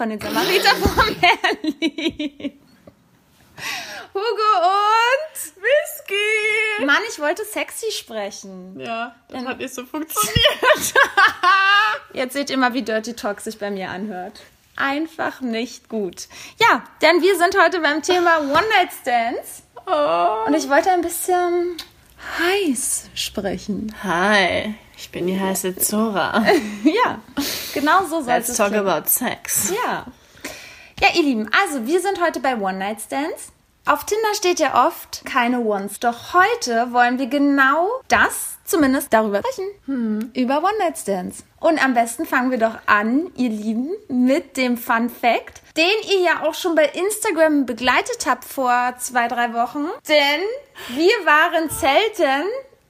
[0.00, 2.58] von den Samariter von Berlin.
[4.14, 6.86] Hugo und Whisky!
[6.86, 8.80] Mann, ich wollte sexy sprechen.
[8.80, 10.94] Ja, das hat nicht so funktioniert.
[12.14, 14.40] Jetzt seht ihr mal, wie Dirty Talk sich bei mir anhört.
[14.74, 16.28] Einfach nicht gut.
[16.58, 19.64] Ja, denn wir sind heute beim Thema One-Night-Stands.
[19.86, 20.46] oh.
[20.46, 21.76] Und ich wollte ein bisschen
[22.38, 23.94] heiß sprechen.
[24.02, 26.44] Hi, ich bin die heiße Zora.
[26.84, 27.18] Ja,
[27.74, 28.86] genau so soll Let's es talk klingen.
[28.86, 29.72] about sex.
[29.84, 30.06] Ja.
[31.00, 33.52] Ja, ihr Lieben, also wir sind heute bei One-Night-Stands.
[33.86, 35.98] Auf Tinder steht ja oft keine Ones.
[36.00, 40.30] Doch heute wollen wir genau das, zumindest darüber sprechen.
[40.34, 41.44] Über One-Night-Stands.
[41.58, 46.20] Und am besten fangen wir doch an, ihr Lieben, mit dem Fun Fact, den ihr
[46.20, 49.86] ja auch schon bei Instagram begleitet habt vor zwei, drei Wochen.
[50.06, 50.42] Denn
[50.94, 52.46] wir waren zelten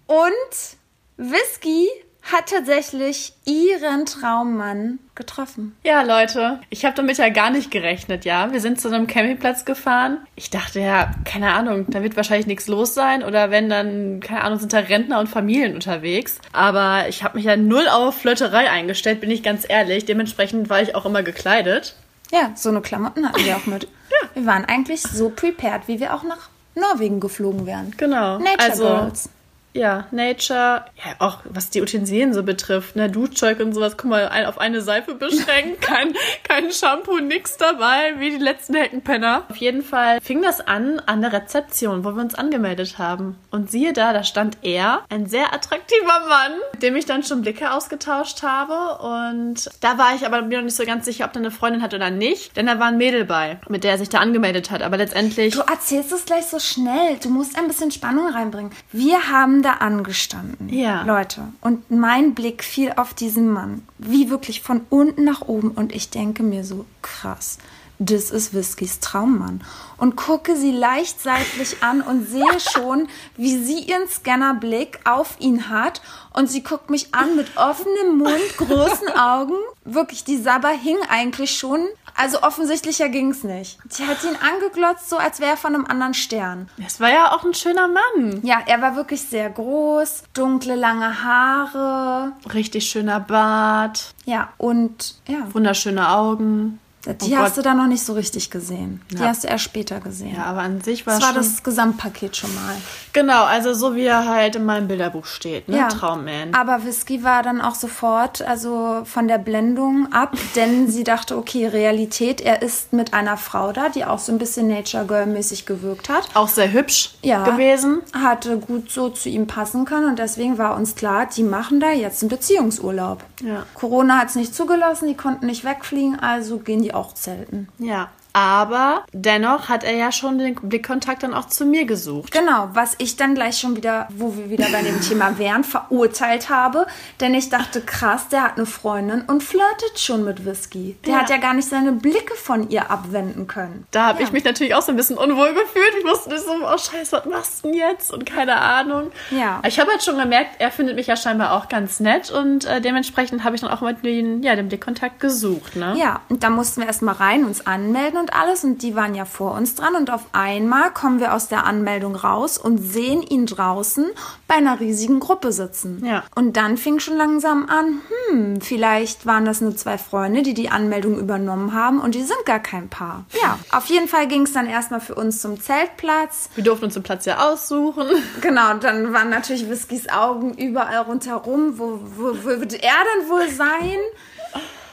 [0.08, 0.79] und
[1.20, 1.86] Whisky
[2.22, 5.76] hat tatsächlich ihren Traummann getroffen.
[5.84, 8.52] Ja, Leute, ich habe damit ja gar nicht gerechnet, ja.
[8.52, 10.18] Wir sind zu einem Campingplatz gefahren.
[10.34, 14.42] Ich dachte ja, keine Ahnung, da wird wahrscheinlich nichts los sein oder wenn dann, keine
[14.42, 16.38] Ahnung, sind da Rentner und Familien unterwegs.
[16.52, 20.06] Aber ich habe mich ja null auf Flirterei eingestellt, bin ich ganz ehrlich.
[20.06, 21.96] Dementsprechend war ich auch immer gekleidet.
[22.32, 23.88] Ja, so eine Klamotten hatten wir auch mit.
[24.34, 27.94] Wir waren eigentlich so prepared, wie wir auch nach Norwegen geflogen wären.
[27.96, 28.38] Genau.
[28.38, 29.30] Nature also, Girls.
[29.72, 34.28] Ja, Nature, ja, auch was die Utensilien so betrifft, ne, Duschzeug und sowas, guck mal,
[34.28, 39.44] ein, auf eine Seife beschränkt, kein, kein Shampoo, nix dabei, wie die letzten Heckenpenner.
[39.48, 43.38] Auf jeden Fall fing das an an der Rezeption, wo wir uns angemeldet haben.
[43.50, 47.42] Und siehe da, da stand er, ein sehr attraktiver Mann, mit dem ich dann schon
[47.42, 48.98] Blicke ausgetauscht habe.
[49.04, 51.82] Und da war ich aber mir noch nicht so ganz sicher, ob der eine Freundin
[51.82, 54.72] hat oder nicht, denn da war ein Mädel bei, mit der er sich da angemeldet
[54.72, 54.82] hat.
[54.82, 55.54] Aber letztendlich.
[55.54, 57.18] Du erzählst es gleich so schnell.
[57.22, 58.72] Du musst ein bisschen Spannung reinbringen.
[58.90, 60.68] Wir haben da angestanden.
[60.68, 61.02] Ja.
[61.02, 61.42] Leute.
[61.60, 63.82] Und mein Blick fiel auf diesen Mann.
[63.98, 65.70] Wie wirklich von unten nach oben.
[65.70, 67.58] Und ich denke mir so, krass.
[68.02, 69.62] Das ist Whiskys Traummann.
[69.98, 75.68] Und gucke sie leicht seitlich an und sehe schon, wie sie ihren Scannerblick auf ihn
[75.68, 76.00] hat.
[76.32, 79.54] Und sie guckt mich an mit offenem Mund, großen Augen.
[79.84, 81.86] Wirklich, die Sabber hing eigentlich schon.
[82.20, 83.78] Also offensichtlicher ging's nicht.
[83.88, 86.68] Sie hat ihn angeglotzt, so als wäre er von einem anderen Stern.
[86.76, 88.40] Das war ja auch ein schöner Mann.
[88.42, 92.32] Ja, er war wirklich sehr groß, dunkle, lange Haare.
[92.52, 96.78] Richtig schöner Bart, Ja, und ja, wunderschöne Augen.
[97.06, 97.58] Die Oh hast Gott.
[97.58, 99.00] du da noch nicht so richtig gesehen.
[99.10, 99.28] Die Ja.
[99.28, 100.34] hast du erst später gesehen.
[100.36, 102.74] Ja, aber an sich war das war das Gesamtpaket schon mal.
[103.12, 105.78] Genau, also so wie er halt in meinem Bilderbuch steht, ne?
[105.78, 105.88] Ja.
[105.88, 106.54] Traumman.
[106.54, 111.66] Aber Whisky war dann auch sofort also von der Blendung ab, denn sie dachte, okay,
[111.66, 115.64] Realität, er ist mit einer Frau da, die auch so ein bisschen Nature Girl mäßig
[115.66, 116.28] gewirkt hat.
[116.34, 117.44] Auch sehr hübsch Ja.
[117.44, 118.02] gewesen.
[118.12, 121.90] Hatte gut so zu ihm passen können und deswegen war uns klar, die machen da
[121.90, 123.24] jetzt einen Beziehungsurlaub.
[123.42, 123.64] Ja.
[123.74, 127.68] Corona hat es nicht zugelassen, die konnten nicht wegfliegen, also gehen die auch zelten.
[127.78, 128.10] Ja.
[128.32, 132.32] Aber dennoch hat er ja schon den Blickkontakt dann auch zu mir gesucht.
[132.32, 136.48] Genau, was ich dann gleich schon wieder, wo wir wieder bei dem Thema wären, verurteilt
[136.48, 136.86] habe.
[137.20, 140.96] Denn ich dachte, krass, der hat eine Freundin und flirtet schon mit Whisky.
[141.06, 141.20] Der Ja.
[141.20, 143.86] hat ja gar nicht seine Blicke von ihr abwenden können.
[143.90, 144.26] Da habe Ja.
[144.26, 145.92] ich mich natürlich auch so ein bisschen unwohl gefühlt.
[145.98, 148.12] Ich wusste nicht so, oh scheiße, was machst du denn jetzt?
[148.12, 149.10] Und keine Ahnung.
[149.30, 149.60] Ja.
[149.66, 152.80] Ich habe halt schon gemerkt, er findet mich ja scheinbar auch ganz nett und äh,
[152.80, 155.94] dementsprechend habe ich dann auch mit den, ja, den Blickkontakt gesucht, ne?
[155.98, 158.62] Ja, und da mussten wir erstmal rein, uns anmelden und alles.
[158.64, 159.96] Und die waren ja vor uns dran.
[159.96, 164.06] Und auf einmal kommen wir aus der Anmeldung raus und sehen ihn draußen
[164.46, 166.04] bei einer riesigen Gruppe sitzen.
[166.04, 166.24] Ja.
[166.34, 170.70] Und dann fing schon langsam an, hm, vielleicht waren das nur zwei Freunde, die die
[170.70, 173.24] Anmeldung übernommen haben und die sind gar kein Paar.
[173.42, 176.50] Ja, auf jeden Fall ging es dann erstmal für uns zum Zeltplatz.
[176.54, 178.06] Wir durften uns den Platz ja aussuchen.
[178.40, 181.78] Genau, dann waren natürlich Whiskys Augen überall rundherum.
[181.78, 183.98] Wo, wo, wo wird er denn wohl sein?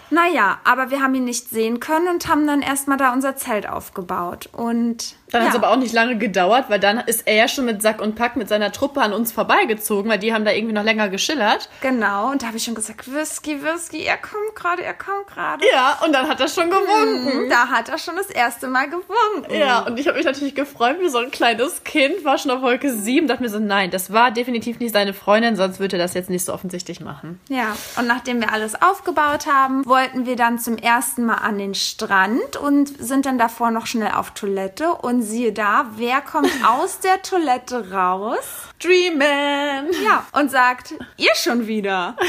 [0.09, 3.67] Naja, aber wir haben ihn nicht sehen können und haben dann erstmal da unser Zelt
[3.67, 4.49] aufgebaut.
[4.53, 5.47] Und Dann ja.
[5.47, 8.01] hat es aber auch nicht lange gedauert, weil dann ist er ja schon mit Sack
[8.01, 11.09] und Pack mit seiner Truppe an uns vorbeigezogen, weil die haben da irgendwie noch länger
[11.09, 11.69] geschillert.
[11.81, 15.65] Genau, und da habe ich schon gesagt, Whisky, Whisky, er kommt gerade, er kommt gerade.
[15.71, 17.49] Ja, und dann hat er schon gewunken.
[17.49, 19.53] Da hat er schon das erste Mal gewunken.
[19.53, 22.61] Ja, und ich habe mich natürlich gefreut wie so ein kleines Kind, war schon auf
[22.61, 26.03] Wolke 7, dachte mir so, nein, das war definitiv nicht seine Freundin, sonst würde er
[26.03, 27.39] das jetzt nicht so offensichtlich machen.
[27.49, 31.75] Ja, und nachdem wir alles aufgebaut haben, wollten wir dann zum ersten Mal an den
[31.75, 34.93] Strand und sind dann davor noch schnell auf Toilette.
[34.93, 38.37] Und siehe da, wer kommt aus der Toilette raus?
[38.81, 39.91] Dreamin'.
[40.05, 42.15] Ja, und sagt, ihr schon wieder.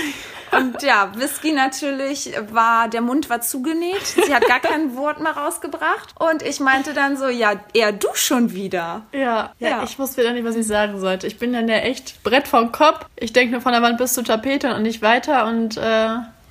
[0.50, 4.00] Und ja, Whisky natürlich war, der Mund war zugenäht.
[4.06, 6.14] Sie hat gar kein Wort mehr rausgebracht.
[6.18, 9.02] Und ich meinte dann so, ja, eher du schon wieder.
[9.12, 9.82] Ja, ja, Ja.
[9.82, 11.26] ich wusste wieder nicht, was ich sagen sollte.
[11.26, 13.04] Ich bin dann ja echt Brett vom Kopf.
[13.16, 15.44] Ich denke nur von der Wand bis zur Tapete und nicht weiter.
[15.46, 15.82] Und äh,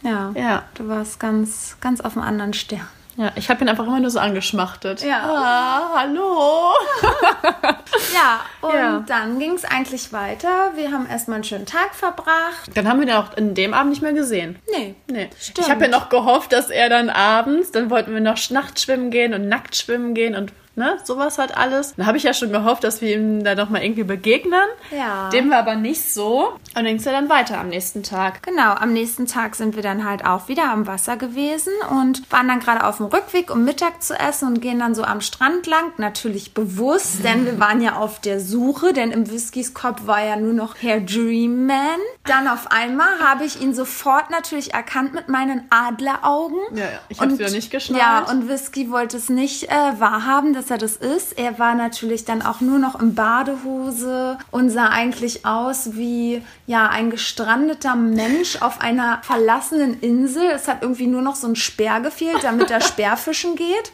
[0.04, 0.32] Ja.
[0.36, 2.88] ja, Du warst ganz, ganz auf einem anderen Stern.
[3.18, 5.02] Ja, ich habe ihn einfach immer nur so angeschmachtet.
[5.04, 5.24] Ja.
[5.26, 6.72] Ah, hallo.
[8.14, 9.04] Ja, und Ja.
[9.08, 10.72] dann ging es eigentlich weiter.
[10.76, 12.70] Wir haben erstmal einen schönen Tag verbracht.
[12.76, 14.58] Dann haben wir den auch in dem Abend nicht mehr gesehen.
[14.72, 14.96] Nee.
[15.10, 15.30] Nee.
[15.40, 15.60] Stimmt.
[15.68, 19.10] Ich habe ja noch gehofft, dass er dann abends, dann wollten wir noch nachts schwimmen
[19.12, 21.96] gehen und nackt schwimmen gehen und ne, sowas halt alles.
[21.96, 24.62] Dann habe ich ja schon gehofft, dass wir ihm da noch mal irgendwie begegnen.
[24.98, 25.30] Ja.
[25.30, 26.48] Dem war aber nicht so.
[26.50, 28.44] Und dann ging es ja dann weiter am nächsten Tag.
[28.44, 32.48] Genau, am nächsten Tag sind wir dann halt auch wieder am Wasser gewesen und waren
[32.48, 35.66] dann gerade auf dem Rückweg, um Mittag zu essen und gehen dann so am Strand
[35.68, 35.92] lang.
[35.98, 40.36] Natürlich bewusst, denn wir waren ja auf der Suche, denn im Whiskys Kopf war ja
[40.36, 42.00] nur noch Herr Dreamman.
[42.26, 46.60] Dann auf einmal habe ich ihn sofort natürlich erkannt mit meinen Adleraugen.
[46.74, 46.90] Ja, ja.
[47.10, 48.02] Ich hab's Und- wieder nicht geschnallt.
[48.04, 51.38] Ja, und Whisky wollte es nicht äh, wahrhaben, dass er das ist.
[51.38, 56.90] Er war natürlich dann auch nur noch in Badehose und sah eigentlich aus wie ja
[56.90, 60.44] ein gestrandeter Mensch auf einer verlassenen Insel.
[60.52, 63.92] Es hat irgendwie nur noch so ein Speer gefehlt, damit er Speerfischen geht.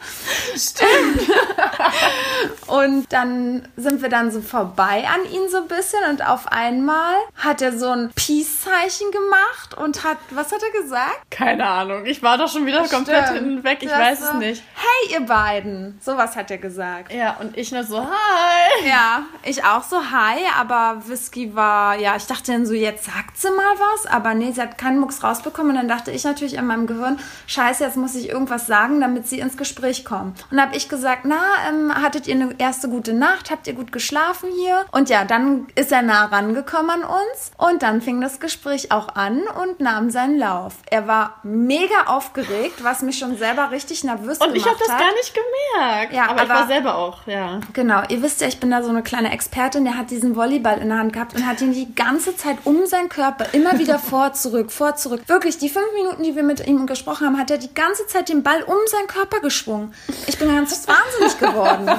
[0.56, 1.28] Stimmt.
[2.66, 7.14] und dann sind wir dann so vorbei an ihn so ein bisschen und auf einmal
[7.36, 11.20] hat er so ein Peace-Zeichen gemacht und hat, was hat er gesagt?
[11.30, 12.06] Keine Ahnung.
[12.06, 13.40] Ich war doch schon wieder komplett Stimmt.
[13.40, 13.78] hinweg.
[13.80, 14.62] Ich Das weiß es nicht.
[14.74, 15.98] Hey, ihr beiden.
[16.02, 17.12] Sowas hat er gesagt.
[17.12, 18.88] Ja, und ich nur so, hi.
[18.88, 23.36] Ja, ich auch so, hi, aber Whisky war, ja, ich dachte dann so, jetzt sagt
[23.38, 26.54] sie mal was, aber nee, sie hat keinen Mucks rausbekommen und dann dachte ich natürlich
[26.54, 30.34] in meinem Gehirn, scheiße, jetzt muss ich irgendwas sagen, damit sie ins Gespräch kommen.
[30.50, 33.92] Und habe ich gesagt, na, ähm, hattet ihr eine erste gute Nacht, habt ihr gut
[33.92, 34.86] geschlafen hier?
[34.90, 39.14] Und ja, dann ist er nah rangekommen an uns und dann fing das Gespräch auch
[39.16, 40.72] an und nahm seinen Lauf.
[40.90, 44.94] Er war mega aufgeregt, was mich schon selber richtig nervös Und ich gemacht habe das
[44.94, 45.00] hat.
[45.00, 46.12] gar nicht gemerkt.
[46.14, 47.60] Ja, aber, ich aber- war selber auch, ja.
[47.72, 50.78] Genau, ihr wisst ja, ich bin da so eine kleine Expertin, der hat diesen Volleyball
[50.78, 53.98] in der Hand gehabt und hat ihn die ganze Zeit um seinen Körper immer wieder
[54.10, 55.22] vor, zurück, vor, zurück.
[55.26, 58.28] Wirklich, die fünf Minuten, die wir mit ihm gesprochen haben, hat er die ganze Zeit
[58.28, 59.92] den Ball um seinen Körper geschwungen.
[60.26, 61.90] Ich bin ganz wahnsinnig geworden.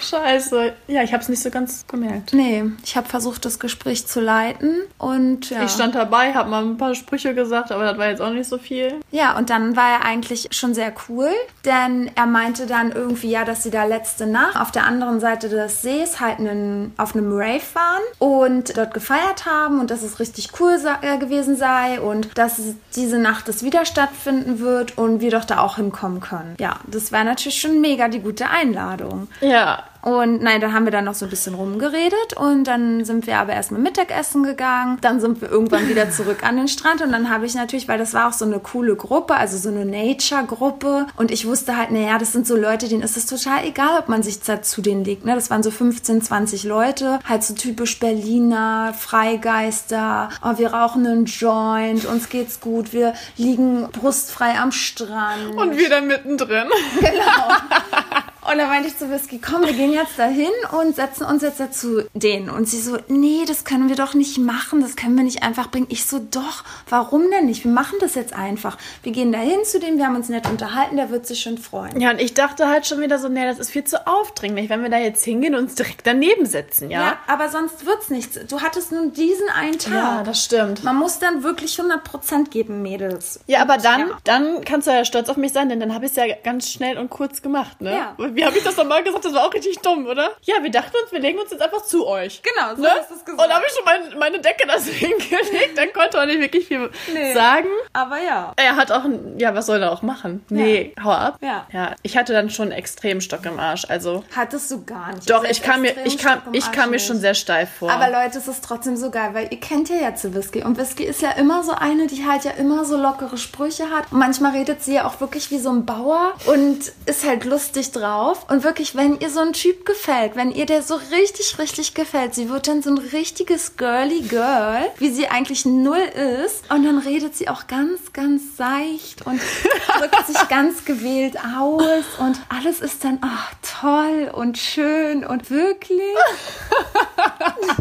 [0.00, 0.72] Scheiße.
[0.88, 2.32] Ja, ich habe es nicht so ganz gemerkt.
[2.32, 5.62] Nee, ich habe versucht, das Gespräch zu leiten und ja.
[5.64, 8.48] Ich stand dabei, habe mal ein paar Sprüche gesagt, aber das war jetzt auch nicht
[8.48, 9.00] so viel.
[9.10, 11.30] Ja, und dann war er eigentlich schon sehr cool,
[11.64, 15.48] denn er meinte dann irgendwie, ja, dass sie da letzte Nacht auf der anderen Seite
[15.48, 20.20] des Sees halt einen, auf einem Rave waren und dort gefeiert haben und dass es
[20.20, 25.20] richtig cool äh, gewesen sei und dass es diese Nacht es wieder stattfinden wird und
[25.20, 26.56] wir doch da auch hinkommen können.
[26.58, 29.28] Ja, das war natürlich schon mega die gute Einladung.
[29.40, 29.84] Ja.
[30.02, 33.38] Und nein, dann haben wir dann noch so ein bisschen rumgeredet und dann sind wir
[33.38, 34.98] aber erstmal Mittagessen gegangen.
[35.00, 37.98] Dann sind wir irgendwann wieder zurück an den Strand und dann habe ich natürlich, weil
[37.98, 41.92] das war auch so eine coole Gruppe, also so eine Nature-Gruppe und ich wusste halt,
[41.92, 45.04] naja, das sind so Leute, denen ist es total egal, ob man sich zu denen
[45.04, 45.24] legt.
[45.24, 45.36] Ne?
[45.36, 51.26] Das waren so 15, 20 Leute, halt so typisch Berliner, Freigeister, oh, wir rauchen einen
[51.26, 55.54] Joint, uns geht's gut, wir liegen brustfrei am Strand.
[55.56, 56.66] Und wir da mittendrin.
[58.50, 61.60] Und dann meinte ich zu Whisky, komm, wir gehen jetzt dahin und setzen uns jetzt
[61.60, 62.50] dazu denen.
[62.50, 65.70] Und sie so, nee, das können wir doch nicht machen, das können wir nicht einfach
[65.70, 65.86] bringen.
[65.90, 67.64] Ich so, doch, warum denn nicht?
[67.64, 68.78] Wir machen das jetzt einfach.
[69.04, 72.00] Wir gehen dahin zu denen, wir haben uns nett unterhalten, der wird sich schon freuen.
[72.00, 74.82] Ja, und ich dachte halt schon wieder so, nee, das ist viel zu aufdringlich, wenn
[74.82, 77.18] wir da jetzt hingehen und uns direkt daneben setzen, Ja, ja?
[77.28, 78.38] aber sonst wird's nichts.
[78.48, 79.92] Du hattest nun diesen einen Tag.
[79.94, 80.82] Ja, das stimmt.
[80.82, 83.38] Man muss dann wirklich 100% geben, Mädels.
[83.46, 84.18] Ja, aber dann, Ja.
[84.24, 86.68] dann kannst du ja stolz auf mich sein, denn dann habe ich es ja ganz
[86.68, 87.94] schnell und kurz gemacht, ne?
[87.94, 88.16] Ja.
[88.34, 89.24] Wie habe ich das nochmal gesagt?
[89.24, 90.30] Das war auch richtig dumm, oder?
[90.42, 92.42] Ja, wir dachten uns, wir legen uns jetzt einfach zu euch.
[92.42, 92.88] Genau, so Ne?
[92.90, 93.42] hast du es gesagt.
[93.46, 96.90] Und habe ich schon mein, meine Decke da hingelegt, dann konnte er nicht wirklich viel
[97.12, 97.34] Nee.
[97.34, 97.68] sagen.
[97.92, 98.52] Aber ja.
[98.56, 100.44] Er hat auch, ein, ja, was soll er auch machen?
[100.48, 101.38] Nee, hau ab.
[101.40, 101.66] Ja.
[101.72, 104.24] Ja, ich hatte dann schon extremen Stock im Arsch, also.
[104.34, 105.28] Hattest du gar nicht.
[105.30, 107.90] Doch, Selbst ich kam mir, extrem ich kam, ich kam mir schon sehr steif vor.
[107.90, 110.62] Aber Leute, es ist trotzdem so geil, weil ihr kennt ja jetzt Whisky.
[110.62, 114.10] Und Whisky ist ja immer so eine, die halt ja immer so lockere Sprüche hat.
[114.12, 117.92] Und manchmal redet sie ja auch wirklich wie so ein Bauer und ist halt lustig
[117.92, 118.21] drauf.
[118.48, 122.34] Und wirklich, wenn ihr so ein Typ gefällt, wenn ihr der so richtig, richtig gefällt,
[122.34, 126.02] sie wird dann so ein richtiges girly Girl, wie sie eigentlich null
[126.44, 126.70] ist.
[126.70, 129.40] Und dann redet sie auch ganz, ganz seicht und
[129.98, 132.04] drückt sich ganz gewählt aus.
[132.18, 136.00] Und alles ist dann, ach, toll und schön und wirklich.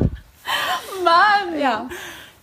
[1.03, 1.59] Mann!
[1.59, 1.87] Ja.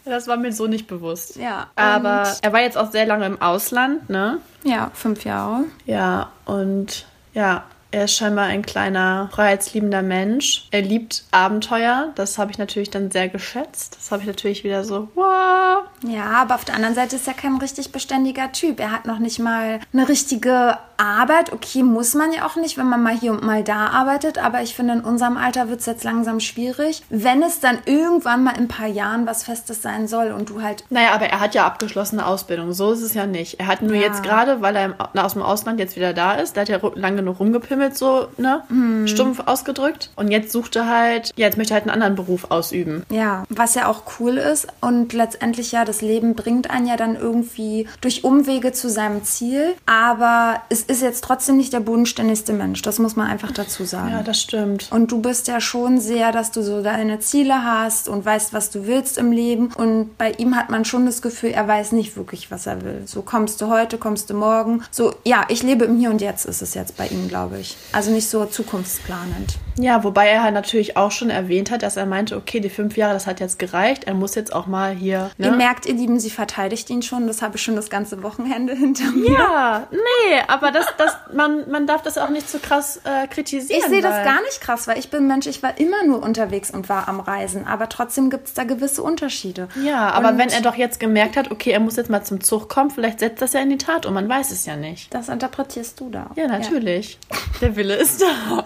[0.05, 1.37] Das war mir so nicht bewusst.
[1.37, 1.67] Ja.
[1.76, 4.40] Aber er war jetzt auch sehr lange im Ausland, ne?
[4.64, 5.64] Ja, fünf Jahre.
[5.85, 10.68] Ja, und ja, er ist scheinbar ein kleiner, freiheitsliebender Mensch.
[10.71, 12.12] Er liebt Abenteuer.
[12.16, 13.97] Das habe ich natürlich dann sehr geschätzt.
[13.97, 15.85] Das habe ich natürlich wieder so, wow.
[16.07, 18.78] Ja, aber auf der anderen Seite ist er kein richtig beständiger Typ.
[18.78, 21.52] Er hat noch nicht mal eine richtige Arbeit.
[21.52, 24.38] Okay, muss man ja auch nicht, wenn man mal hier und mal da arbeitet.
[24.38, 27.02] Aber ich finde, in unserem Alter wird es jetzt langsam schwierig.
[27.09, 30.62] Wenn es dann irgendwann mal in ein paar Jahren was Festes sein soll und du
[30.62, 32.73] halt Naja, aber er hat ja abgeschlossene Ausbildung.
[32.73, 33.61] So ist es ja nicht.
[33.61, 34.02] Er hat nur Ja.
[34.02, 36.99] jetzt gerade, weil er aus dem Ausland jetzt wieder da ist, da hat er ru-
[36.99, 38.62] lang genug rumgepimmelt, so, ne?
[39.07, 40.11] Stumpf ausgedrückt.
[40.17, 43.05] Und jetzt sucht er halt, ja, jetzt möchte er halt einen anderen Beruf ausüben.
[43.11, 47.17] Ja, was ja auch cool ist und letztendlich ja, das Leben bringt einen ja dann
[47.17, 52.83] irgendwie durch Umwege zu seinem Ziel, aber es ist jetzt trotzdem nicht der bodenständigste Mensch,
[52.83, 54.11] das muss man einfach dazu sagen.
[54.11, 54.88] Ja, das stimmt.
[54.90, 58.71] und du bist ja schon sehr, dass du so deine Ziele hast und weißt, was
[58.71, 59.71] du willst im Leben.
[59.76, 63.02] Und bei ihm hat man schon das Gefühl, er weiß nicht wirklich, was er will.
[63.07, 64.83] So kommst du heute, kommst du morgen.
[64.90, 67.76] So, ja, ich lebe im Hier und Jetzt ist es jetzt bei ihm, glaube ich.
[67.92, 69.59] Also nicht so zukunftsplanend.
[69.78, 72.97] Ja, wobei er halt natürlich auch schon erwähnt hat, dass er meinte, okay, die fünf
[72.97, 74.04] Jahre, das hat jetzt gereicht.
[74.04, 75.57] Er muss jetzt auch mal hier, Ihr ne?
[75.57, 77.26] merkt, ihr Lieben, sie verteidigt ihn schon.
[77.26, 79.33] Das habe ich schon das ganze Wochenende hinter mir.
[79.33, 83.80] Ja, nee, aber das, das, man, man darf das auch nicht zu krass äh, kritisieren.
[83.80, 86.70] Ich sehe das gar nicht krass, weil ich bin Mensch, ich war immer nur unterwegs
[86.70, 87.66] und war am Reisen.
[87.66, 89.68] Aber trotzdem gibt es da gewisse Unterschiede.
[89.82, 92.40] Ja, aber Und wenn er doch jetzt gemerkt hat, okay, er muss jetzt mal zum
[92.40, 95.12] Zug kommen, vielleicht setzt das ja in die Tat um, man weiß es ja nicht.
[95.14, 96.30] Das interpretierst du da.
[96.37, 97.18] Ja, natürlich.
[97.61, 98.62] Der Wille ist da.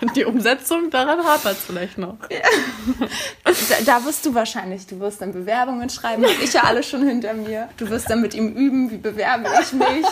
[0.00, 2.16] Und die Umsetzung, daran hapert es vielleicht noch.
[3.44, 3.52] Da,
[3.84, 7.34] da wirst du wahrscheinlich, du wirst dann Bewerbungen schreiben, hab ich ja alle schon hinter
[7.34, 7.68] mir.
[7.76, 10.06] Du wirst dann mit ihm üben, wie bewerbe ich mich.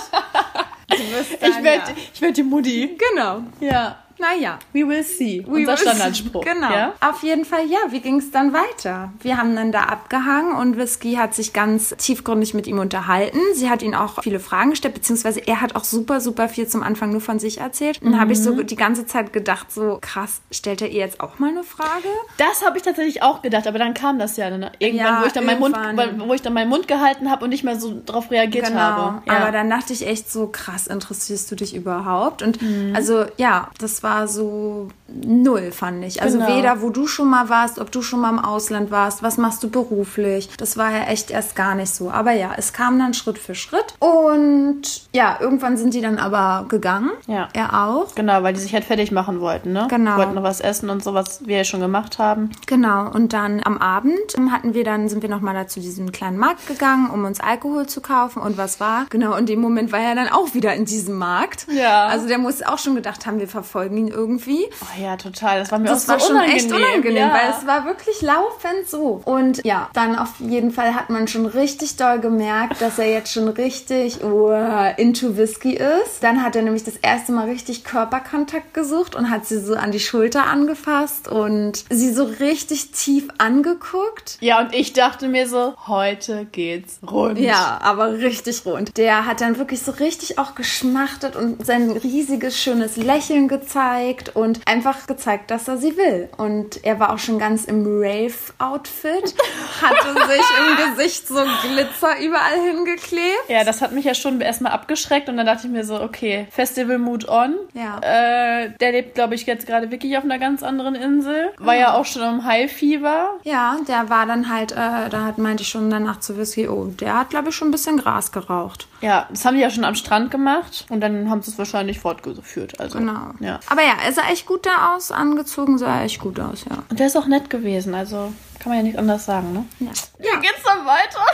[0.90, 2.20] Du wirst dann, Ich werde ja.
[2.23, 2.97] werd die Mutti.
[3.12, 3.42] Genau.
[3.61, 3.99] Ja.
[4.21, 4.59] Naja.
[4.73, 5.43] We will see.
[5.47, 5.83] We Unser will see.
[5.89, 6.45] Standardspruch.
[6.45, 6.71] Genau.
[6.71, 6.93] Ja?
[7.00, 7.79] Auf jeden Fall, ja.
[7.91, 9.12] Wie ging es dann weiter?
[9.23, 13.39] Wir haben dann da abgehangen und Whisky hat sich ganz tiefgründig mit ihm unterhalten.
[13.55, 16.83] Sie hat ihn auch viele Fragen gestellt, beziehungsweise er hat auch super, super viel zum
[16.83, 18.00] Anfang nur von sich erzählt.
[18.03, 18.43] Und dann habe ich Mhm.
[18.43, 22.09] so die ganze Zeit gedacht, so krass, stellt er ihr jetzt auch mal eine Frage?
[22.37, 24.71] Das habe ich tatsächlich auch gedacht, aber dann kam das ja ne?
[24.79, 26.29] irgendwann, Ja, wo, ich dann meinen Mund, irgendwann.
[26.29, 29.00] wo ich dann meinen Mund gehalten habe und nicht mehr so drauf reagiert habe.
[29.00, 29.23] Ja.
[29.25, 29.37] Genau.
[29.39, 32.43] Aber dann dachte ich echt so, krass, interessierst du dich überhaupt?
[32.43, 32.93] Und Mhm.
[32.95, 36.23] also ja, das war so null, fand ich.
[36.23, 36.57] Also Genau.
[36.57, 39.62] weder, wo du schon mal warst, ob du schon mal im Ausland warst, was machst
[39.62, 40.49] du beruflich.
[40.57, 42.11] Das war ja echt erst gar nicht so.
[42.11, 43.95] Aber ja, es kam dann Schritt für Schritt.
[43.99, 47.11] Und ja, irgendwann sind die dann aber gegangen.
[47.26, 47.49] Ja.
[47.52, 48.14] Er auch.
[48.14, 49.87] Genau, weil die sich halt fertig machen wollten, ne?
[49.90, 50.17] Genau.
[50.17, 52.50] Wollten noch was essen und so, was wir ja schon gemacht haben.
[52.67, 54.14] Genau, und dann am Abend
[54.50, 57.87] hatten wir dann, sind wir nochmal da zu diesem kleinen Markt gegangen, um uns Alkohol
[57.87, 58.40] zu kaufen.
[58.40, 59.07] Und was war?
[59.11, 61.67] Genau, in dem Moment war er dann auch wieder in diesem Markt.
[61.71, 62.07] Ja.
[62.07, 64.66] Also der muss auch schon gedacht haben, wir verfolgen ihn irgendwie.
[64.83, 65.61] Oh ja, total.
[65.61, 66.57] Das war mir Das auch war so schon unangenehm.
[66.57, 67.33] echt unangenehm, ja.
[67.33, 69.21] weil es war wirklich laufend so.
[69.25, 73.33] Und ja, dann auf jeden Fall hat man schon richtig doll gemerkt, dass er jetzt
[73.33, 74.52] schon richtig uh,
[74.97, 76.23] into Whisky ist.
[76.23, 79.92] Dann hat er nämlich das erste Mal richtig Körperkontakt gesucht und hat sie so an
[79.92, 84.38] die Schulter angefasst und sie so richtig tief angeguckt.
[84.40, 87.38] Ja, und ich dachte mir so, heute geht's rund.
[87.38, 88.97] Ja, aber richtig rund.
[88.97, 93.89] Der hat dann wirklich so richtig auch geschmachtet und sein riesiges, schönes Lächeln gezeigt
[94.35, 96.28] und einfach gezeigt, dass er sie will.
[96.37, 99.35] Und er war auch schon ganz im Rave-Outfit,
[99.82, 103.49] hatte sich im Gesicht so Glitzer überall hingeklebt.
[103.49, 106.47] Ja, das hat mich ja schon erstmal abgeschreckt und dann dachte ich mir so, okay,
[106.50, 107.54] Festival Mood on.
[107.75, 107.99] Ja.
[108.00, 111.50] Äh, der lebt, glaube ich, jetzt gerade wirklich auf einer ganz anderen Insel.
[111.59, 113.30] War ja auch schon im High Fever.
[113.42, 116.87] Ja, der war dann halt, äh, da hat, meinte ich schon danach zu Whisky, oh,
[116.87, 118.87] der hat, glaube ich, schon ein bisschen Gras geraucht.
[119.00, 122.00] Ja, das haben die ja schon am Strand gemacht und dann haben sie es wahrscheinlich
[122.00, 122.78] fortgeführt.
[122.78, 123.32] Also, Genau.
[123.40, 123.61] Ja.
[123.71, 126.83] Aber ja, er sah echt gut da aus, angezogen sah er echt gut aus, ja.
[126.89, 129.65] Und der ist auch nett gewesen, also kann man ja nicht anders sagen, ne?
[129.79, 129.93] Ja.
[130.19, 131.25] Wie geht's dann weiter?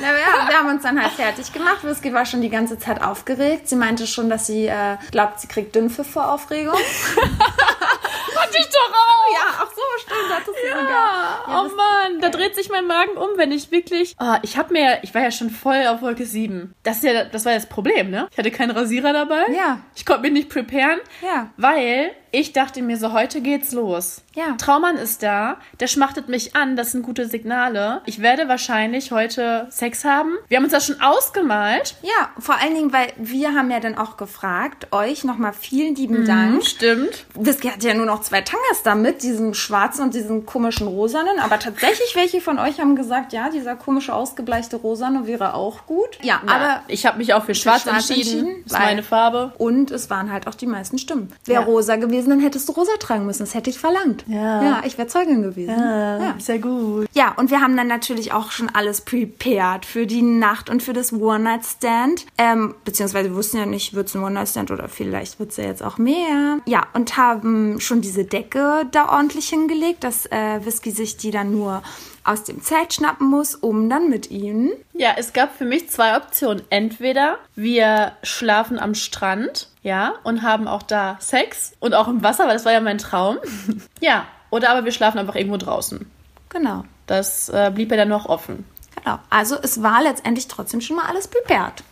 [0.00, 1.82] Na, ja, wir haben uns dann halt fertig gemacht.
[1.82, 3.68] Whisky war schon die ganze Zeit aufgeregt.
[3.68, 6.78] Sie meinte schon, dass sie äh, glaubt, sie kriegt Dünnpfiff vor Aufregung.
[8.36, 9.32] Hatte ich doch auch!
[9.32, 10.84] ja, ach so, stimmt, hattest du sogar.
[10.88, 14.14] Ja, Ja, oh Mann, da dreht sich mein Magen um, wenn ich wirklich.
[14.18, 16.74] Ah, ich habe mir, ich war ja schon voll auf Wolke 7.
[16.82, 18.28] Das ist ja, das war ja das Problem, ne?
[18.30, 19.42] Ich hatte keinen Rasierer dabei.
[19.54, 19.80] Ja.
[19.94, 21.00] Ich konnte mich nicht preparen.
[21.22, 21.50] Ja.
[21.56, 24.22] Weil ich dachte mir so, heute geht's los.
[24.34, 24.52] Ja.
[24.58, 28.00] Traumann ist da, der schmachtet mich an, das sind gute Signale.
[28.06, 30.36] Ich werde wahrscheinlich heute Sex haben.
[30.48, 31.96] Wir haben uns das schon ausgemalt.
[32.02, 36.24] Ja, vor allen Dingen, weil wir haben ja dann auch gefragt, euch nochmal vielen lieben
[36.26, 36.64] Dank.
[36.64, 37.26] Stimmt.
[37.34, 41.38] Whisky hatte ja nur noch zwei Tangas damit, diesen schwarzen und diesen komischen rosanen.
[41.40, 46.18] Aber tatsächlich welche von euch haben gesagt, ja, dieser komische ausgebleichte rosane wäre auch gut.
[46.22, 48.38] Ja, Aber aber ich habe mich auch für schwarz, schwarz entschieden.
[48.46, 49.52] entschieden, ist meine Farbe.
[49.58, 51.32] Und es waren halt auch die meisten Stimmen.
[51.44, 51.66] Wäre Ja.
[51.66, 53.40] rosa gewesen, gewesen, dann hättest du rosa tragen müssen.
[53.40, 54.24] Das hätte ich verlangt.
[54.26, 54.62] Ja.
[54.62, 55.78] Ja, ich wäre Zeugin gewesen.
[55.78, 57.08] Ja, sehr gut.
[57.12, 60.92] Ja, und wir haben dann natürlich auch schon alles prepared für die Nacht und für
[60.92, 62.26] das One-Night-Stand.
[62.38, 65.64] Ähm, beziehungsweise wir wussten ja nicht, wird es ein One-Night-Stand oder vielleicht wird es ja
[65.64, 66.58] jetzt auch mehr.
[66.66, 71.52] Ja, und haben schon diese Decke da ordentlich hingelegt, dass äh, Whisky sich die dann
[71.52, 71.82] nur
[72.24, 74.72] aus dem Zelt schnappen muss, um dann mit ihnen.
[74.92, 76.62] Ja, es gab für mich zwei Optionen.
[76.68, 82.46] Entweder wir schlafen am Strand, ja, und haben auch da Sex und auch im Wasser,
[82.46, 83.38] weil das war ja mein Traum.
[84.00, 86.10] ja, oder aber wir schlafen einfach irgendwo draußen.
[86.50, 86.84] Genau.
[87.06, 88.64] Das äh, blieb ja dann noch offen.
[88.96, 89.18] Genau.
[89.30, 91.82] Also es war letztendlich trotzdem schon mal alles prepared.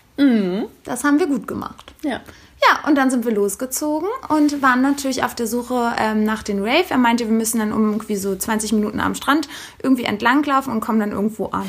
[0.85, 1.95] Das haben wir gut gemacht.
[2.02, 2.21] Ja.
[2.61, 6.59] Ja, und dann sind wir losgezogen und waren natürlich auf der Suche ähm, nach den
[6.59, 6.87] Rave.
[6.88, 9.49] Er meinte, wir müssen dann um irgendwie so 20 Minuten am Strand
[9.80, 11.66] irgendwie entlanglaufen und kommen dann irgendwo an.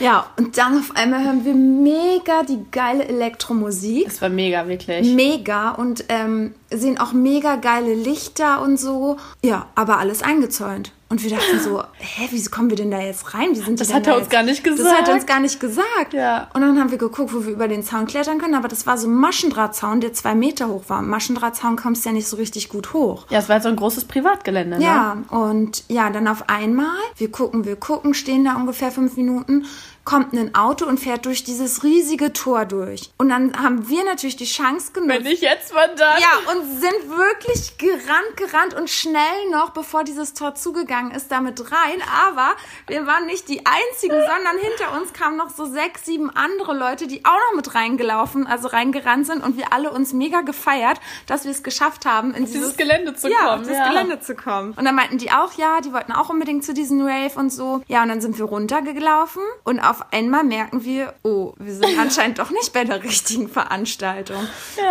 [0.00, 4.06] Ja, und dann auf einmal hören wir mega die geile Elektromusik.
[4.06, 5.12] Es war mega, wirklich.
[5.14, 9.16] Mega und ähm, sehen auch mega geile Lichter und so.
[9.42, 10.92] Ja, aber alles eingezäunt.
[11.10, 13.48] Und wir dachten so, hä, wieso kommen wir denn da jetzt rein?
[13.52, 14.30] Wie sind Das hat er uns jetzt?
[14.30, 15.26] gar nicht Das hat er uns gesagt.
[15.26, 16.12] gar nicht gesagt.
[16.12, 16.48] Ja.
[16.52, 18.54] Und dann haben wir geguckt, wo wir über den Zaun klettern können.
[18.54, 21.00] Aber das war so ein Maschendrahtzaun, der zwei Meter hoch war.
[21.00, 23.24] Im Maschendrahtzaun kommst du ja nicht so richtig gut hoch.
[23.30, 24.84] Ja, es war so ein großes Privatgelände, ne?
[24.84, 29.64] Ja, und ja, dann auf einmal, wir gucken, wir gucken, stehen da ungefähr fünf Minuten,
[30.08, 33.10] kommt ein Auto und fährt durch dieses riesige Tor durch.
[33.18, 35.16] Und dann haben wir natürlich die Chance genutzt.
[35.16, 36.18] Wenn nicht jetzt, wann dann?
[36.18, 41.60] Ja, und sind wirklich gerannt, gerannt und schnell noch, bevor dieses Tor zugegangen ist, damit
[41.60, 42.00] rein.
[42.26, 46.74] Aber wir waren nicht die Einzigen, sondern hinter uns kamen noch so sechs, sieben andere
[46.74, 50.98] Leute, die auch noch mit reingelaufen, also reingerannt sind und wir alle uns mega gefeiert,
[51.26, 53.60] dass wir es geschafft haben, in Dieses Gelände zu ja, kommen.
[53.60, 53.88] auf das ja.
[53.90, 54.72] Gelände zu kommen.
[54.72, 57.82] Und dann meinten die auch, ja, die wollten auch unbedingt zu diesem Rave und so.
[57.88, 62.38] Ja, und dann sind wir runtergelaufen und auf einmal merken wir, oh, wir sind anscheinend
[62.38, 64.40] doch nicht bei der richtigen Veranstaltung.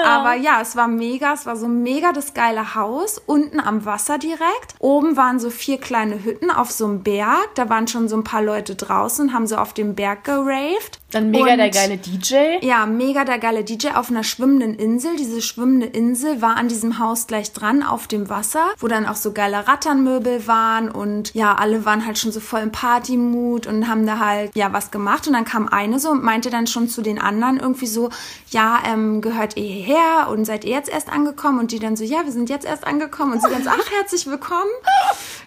[0.06, 4.18] Aber ja, es war mega, es war so mega das geile Haus, unten am Wasser
[4.18, 4.76] direkt.
[4.80, 7.50] Oben waren so vier kleine Hütten auf so einem Berg.
[7.56, 11.00] Da waren schon so ein paar Leute draußen, haben so auf dem Berg geraved.
[11.12, 12.58] Dann mega Und- der geile DJ.
[12.66, 15.16] ja, mega der geile DJ auf einer schwimmenden Insel.
[15.16, 19.16] Diese schwimmende Insel war an diesem Haus gleich dran auf dem Wasser, wo dann auch
[19.16, 23.88] so geile Ratternmöbel waren und ja, alle waren halt schon so voll im Partymut und
[23.88, 24.97] haben da halt ja was gemacht
[25.28, 28.10] und dann kam eine so und meinte dann schon zu den anderen irgendwie so,
[28.50, 32.04] ja, ähm, gehört ihr hierher und seid ihr jetzt erst angekommen und die dann so,
[32.04, 34.70] ja, wir sind jetzt erst angekommen und sie dann so, ach, herzlich willkommen.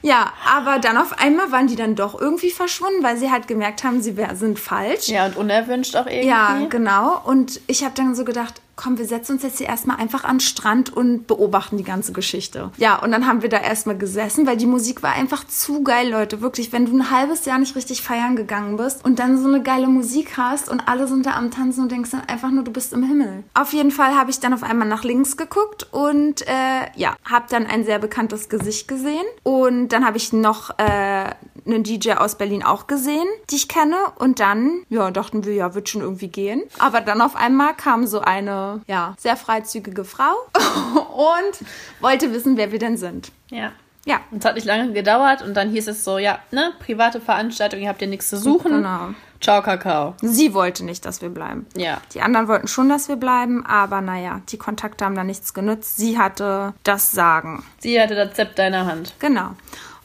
[0.02, 3.84] Ja, aber dann auf einmal waren die dann doch irgendwie verschwunden, weil sie halt gemerkt
[3.84, 5.08] haben, sie sind falsch.
[5.08, 6.28] Ja, und unerwünscht auch irgendwie.
[6.28, 7.20] Ja, genau.
[7.24, 10.36] Und ich habe dann so gedacht, komm, wir setzen uns jetzt hier erstmal einfach an
[10.36, 12.70] den Strand und beobachten die ganze Geschichte.
[12.78, 16.08] Ja, und dann haben wir da erstmal gesessen, weil die Musik war einfach zu geil,
[16.08, 16.40] Leute.
[16.40, 19.62] Wirklich, wenn du ein halbes Jahr nicht richtig feiern gegangen bist und dann so eine
[19.62, 22.70] geile Musik hast und alle sind da am Tanzen und denkst dann einfach nur, du
[22.70, 23.44] bist im Himmel.
[23.54, 27.46] Auf jeden Fall habe ich dann auf einmal nach links geguckt und äh, ja, habe
[27.50, 29.24] dann ein sehr bekanntes Gesicht gesehen.
[29.42, 31.30] Und dann habe ich noch äh,
[31.66, 33.96] einen DJ aus Berlin auch gesehen, die ich kenne.
[34.18, 36.62] Und dann, ja, dachten wir, ja, wird schon irgendwie gehen.
[36.78, 41.66] Aber dann auf einmal kam so eine, ja, sehr freizügige Frau und
[42.00, 43.33] wollte wissen, wer wir denn sind.
[43.50, 43.72] Ja.
[44.06, 44.20] Ja.
[44.30, 47.80] Und es hat nicht lange gedauert und dann hieß es so, ja, ne, private Veranstaltung,
[47.80, 48.72] ihr habt hier nichts zu suchen.
[48.72, 49.09] Genau.
[49.40, 50.14] Ciao, Kakao.
[50.20, 51.66] Sie wollte nicht, dass wir bleiben.
[51.74, 52.00] Ja.
[52.12, 55.96] Die anderen wollten schon, dass wir bleiben, aber naja, die Kontakte haben da nichts genützt.
[55.96, 57.64] Sie hatte das Sagen.
[57.78, 59.14] Sie hatte das Zepter in der Hand.
[59.18, 59.50] Genau.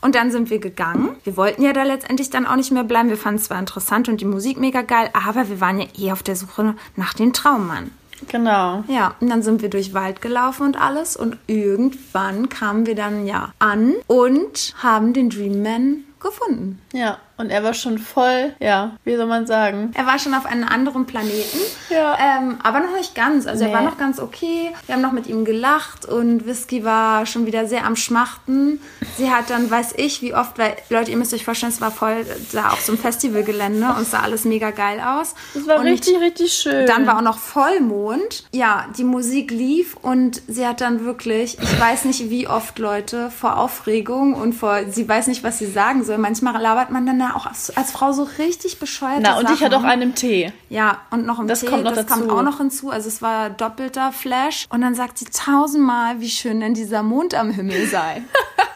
[0.02, 1.16] Und dann sind wir gegangen.
[1.24, 3.10] Wir wollten ja da letztendlich dann auch nicht mehr bleiben.
[3.10, 6.12] Wir fanden es zwar interessant und die Musik mega geil, aber wir waren ja eh
[6.12, 7.92] auf der Suche nach dem Traummann.
[8.28, 8.84] Genau.
[8.88, 13.26] Ja, und dann sind wir durch Wald gelaufen und alles und irgendwann kamen wir dann
[13.26, 16.82] ja an und haben den Dream Man gefunden.
[16.94, 17.18] Ja.
[17.38, 19.92] Und er war schon voll, ja, wie soll man sagen?
[19.94, 22.18] Er war schon auf einem anderen Planeten, Ja.
[22.18, 23.46] ähm, aber noch nicht ganz.
[23.46, 23.72] Also Nee.
[23.72, 24.72] er war noch ganz okay.
[24.86, 28.80] Wir haben noch mit ihm gelacht und Whisky war schon wieder sehr am Schmachten.
[29.18, 31.92] Sie hat dann, weiß ich, wie oft, weil Leute, ihr müsst euch vorstellen, es war
[31.92, 35.36] voll da auf so einem Festivalgelände und es sah alles mega geil aus.
[35.54, 36.86] Das war und richtig, richtig schön.
[36.88, 38.46] Dann war auch noch Vollmond.
[38.54, 43.30] Ja, die Musik lief und sie hat dann wirklich, ich weiß nicht wie oft Leute
[43.30, 46.18] vor Aufregung und vor, sie weiß nicht, was sie sagen soll.
[46.18, 49.20] Manchmal labert man dann da auch als, als Frau so richtig bescheuert.
[49.22, 50.52] Na, und ich hatte auch einen Tee.
[50.70, 52.20] Ja, und noch im Das Tee, kommt noch das dazu.
[52.20, 52.90] kommt auch noch hinzu.
[52.92, 54.66] Also es war doppelter Flash.
[54.70, 58.24] Und dann sagt sie tausendmal, wie schön denn dieser Mond am Himmel sei.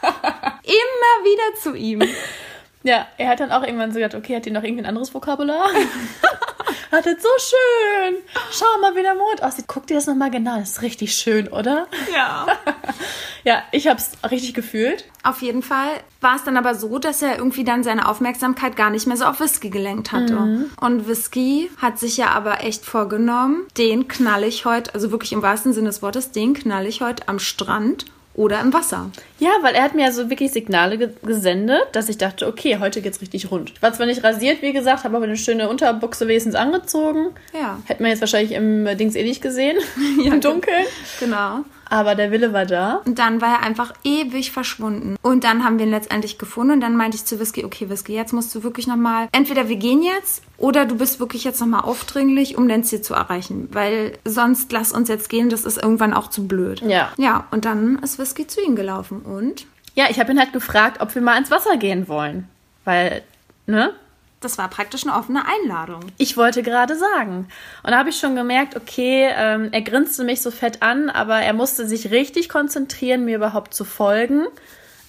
[0.62, 2.02] Immer wieder zu ihm.
[2.82, 5.12] Ja, er hat dann auch irgendwann so gesagt, okay, hat ihr noch irgendwie ein anderes
[5.12, 5.68] Vokabular?
[6.92, 8.16] hat das so schön.
[8.50, 9.66] Schau mal, wie der Mond aussieht.
[9.66, 10.58] Guck dir das nochmal genau.
[10.58, 11.86] Das ist richtig schön, oder?
[12.14, 12.46] Ja.
[13.42, 15.06] Ja, ich hab's richtig gefühlt.
[15.22, 15.88] Auf jeden Fall
[16.20, 19.24] war es dann aber so, dass er irgendwie dann seine Aufmerksamkeit gar nicht mehr so
[19.24, 20.68] auf Whisky gelenkt hatte.
[20.80, 25.40] Und Whisky hat sich ja aber echt vorgenommen, den knall ich heute, also wirklich im
[25.40, 28.04] wahrsten Sinne des Wortes, den knall ich heute am Strand
[28.40, 29.10] oder im Wasser.
[29.38, 33.02] Ja, weil er hat mir also wirklich Signale ge gesendet, dass ich dachte, okay, heute
[33.02, 33.72] geht's richtig rund.
[33.74, 37.34] Ich war zwar nicht rasiert, wie gesagt, habe aber eine schöne Unterbuchse wenigstens angezogen.
[37.52, 37.78] Ja.
[37.84, 39.76] Hätte man jetzt wahrscheinlich im Dings eh nicht gesehen,
[40.24, 40.86] im Dunkeln.
[41.20, 41.64] Genau.
[41.90, 43.02] Aber der Wille war da.
[43.04, 45.16] Und dann war er einfach ewig verschwunden.
[45.22, 46.74] Und dann haben wir ihn letztendlich gefunden.
[46.74, 49.74] Und dann meinte ich zu Whisky, okay, Whisky, jetzt musst du wirklich nochmal, entweder wir
[49.76, 53.68] gehen jetzt oder du bist wirklich jetzt nochmal aufdringlich, um dein Ziel zu erreichen.
[53.72, 56.80] Weil sonst lass uns jetzt gehen, das ist irgendwann auch zu blöd.
[56.82, 57.10] Ja.
[57.16, 59.22] Ja, und dann ist Whisky zu ihm gelaufen.
[59.22, 62.48] Und Ja, ich habe ihn halt gefragt, ob wir mal ins Wasser gehen wollen.
[62.84, 63.22] Weil,
[63.66, 63.92] ne?
[64.40, 66.00] Das war praktisch eine offene Einladung.
[66.16, 67.48] Ich wollte gerade sagen.
[67.82, 71.36] Und da habe ich schon gemerkt, okay, ähm, er grinste mich so fett an, aber
[71.40, 74.46] er musste sich richtig konzentrieren, mir überhaupt zu folgen.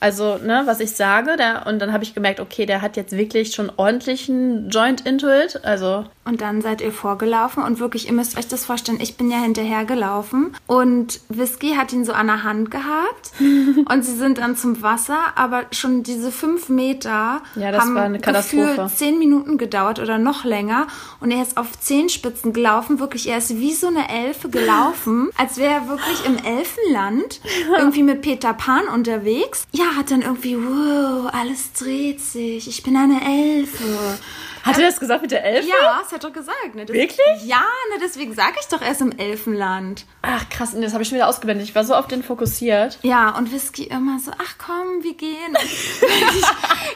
[0.02, 3.16] Also, ne, was ich sage, der, und dann habe ich gemerkt, okay, der hat jetzt
[3.16, 5.64] wirklich schon ordentlichen Joint into it.
[5.64, 9.32] Also, Und dann seid ihr vorgelaufen und wirklich, ihr müsst euch das vorstellen, ich bin
[9.32, 14.56] ja hinterhergelaufen und Whisky hat ihn so an der Hand gehabt und sie sind dann
[14.56, 18.68] zum Wasser, aber schon diese fünf Meter Ja, das haben war eine Katastrophe.
[18.68, 20.88] gefühlt zehn Minuten gedauert oder noch länger
[21.20, 25.58] und er ist auf Zehenspitzen gelaufen, wirklich, er ist wie so eine Elfe gelaufen, als
[25.58, 27.40] wäre er wirklich im Elfenland,
[27.78, 29.66] irgendwie mit Peter Pan unterwegs.
[29.72, 34.17] Ja, hat dann irgendwie, wow, alles dreht sich, ich bin eine Elfe.
[34.63, 35.67] Hat er das gesagt mit der Elfe?
[35.67, 36.76] Ja, das hat er gesagt.
[36.76, 36.86] Ne?
[36.86, 37.43] Das, Wirklich?
[37.43, 40.06] Ja, ne, deswegen sage ich doch, er ist im Elfenland.
[40.21, 41.67] Ach, krass, und das habe ich schon wieder ausgeblendet.
[41.67, 43.00] Ich war so auf den fokussiert.
[43.02, 45.58] Ja, und Whisky immer so, ach komm, wir gehen.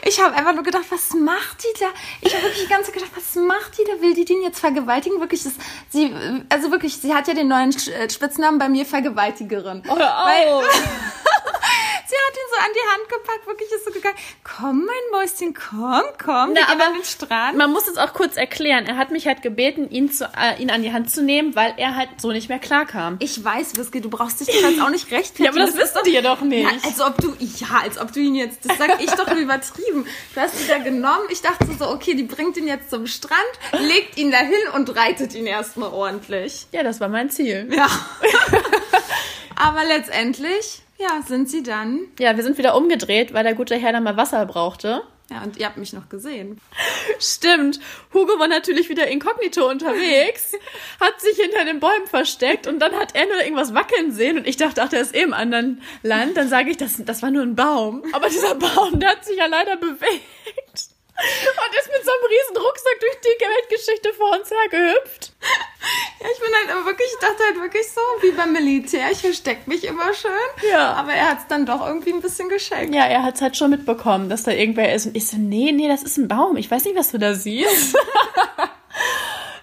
[0.03, 1.87] ich ich habe einfach nur gedacht, was macht die da?
[2.21, 4.01] Ich habe wirklich die ganze Zeit gedacht, was macht die da?
[4.01, 5.19] Will die den jetzt vergewaltigen?
[5.19, 5.53] Wirklich, das,
[5.89, 6.13] sie,
[6.49, 9.83] also wirklich, sie hat ja den neuen äh, Spitznamen bei mir Vergewaltigerin.
[9.85, 10.63] Hör Weil- auf.
[12.07, 15.53] Sie hat ihn so an die Hand gepackt, wirklich ist so gegangen, komm mein Mäuschen,
[15.55, 17.54] komm, komm, wir Na, gehen aber an den Strand.
[17.55, 18.85] Man muss es auch kurz erklären.
[18.85, 21.73] Er hat mich halt gebeten, ihn, zu, äh, ihn an die Hand zu nehmen, weil
[21.77, 23.17] er halt so nicht mehr klarkam.
[23.19, 25.45] Ich weiß, Whisky, du brauchst dich jetzt auch nicht rechtfertigen.
[25.45, 26.63] Ja, aber das wissen die ja doch nicht.
[26.63, 30.05] Ja, als ob du, ja, als ob du ihn jetzt, das sag ich doch übertrieben.
[30.33, 33.41] Du hast ihn da genommen, ich dachte so, okay, die bringt ihn jetzt zum Strand,
[33.79, 36.67] legt ihn dahin und reitet ihn erstmal ordentlich.
[36.71, 37.69] Ja, das war mein Ziel.
[37.75, 37.87] Ja.
[39.55, 42.01] Aber letztendlich, ja, sind sie dann.
[42.19, 45.01] Ja, wir sind wieder umgedreht, weil der gute Herr dann mal Wasser brauchte.
[45.29, 46.61] Ja, und ihr habt mich noch gesehen.
[47.19, 47.79] Stimmt.
[48.13, 50.53] Hugo war natürlich wieder inkognito unterwegs,
[50.99, 54.47] hat sich hinter den Bäumen versteckt und dann hat er nur irgendwas wackeln sehen und
[54.47, 56.37] ich dachte, ach, der ist eh im anderen Land.
[56.37, 58.03] Dann sage ich, das, das war nur ein Baum.
[58.13, 60.94] Aber dieser Baum, der hat sich ja leider bewegt.
[61.17, 65.31] Und ist mit so einem riesen Rucksack durch die Weltgeschichte vor uns hergehüpft.
[66.19, 69.69] Ja, ich bin halt wirklich, ich dachte halt wirklich so, wie beim Militär, ich verstecke
[69.69, 70.31] mich immer schön.
[70.69, 70.93] Ja.
[70.93, 72.93] Aber er hat es dann doch irgendwie ein bisschen geschenkt.
[72.93, 75.05] Ja, er hat es halt schon mitbekommen, dass da irgendwer ist.
[75.05, 76.57] Und ich so, nee, nee, das ist ein Baum.
[76.57, 77.95] Ich weiß nicht, was du da siehst.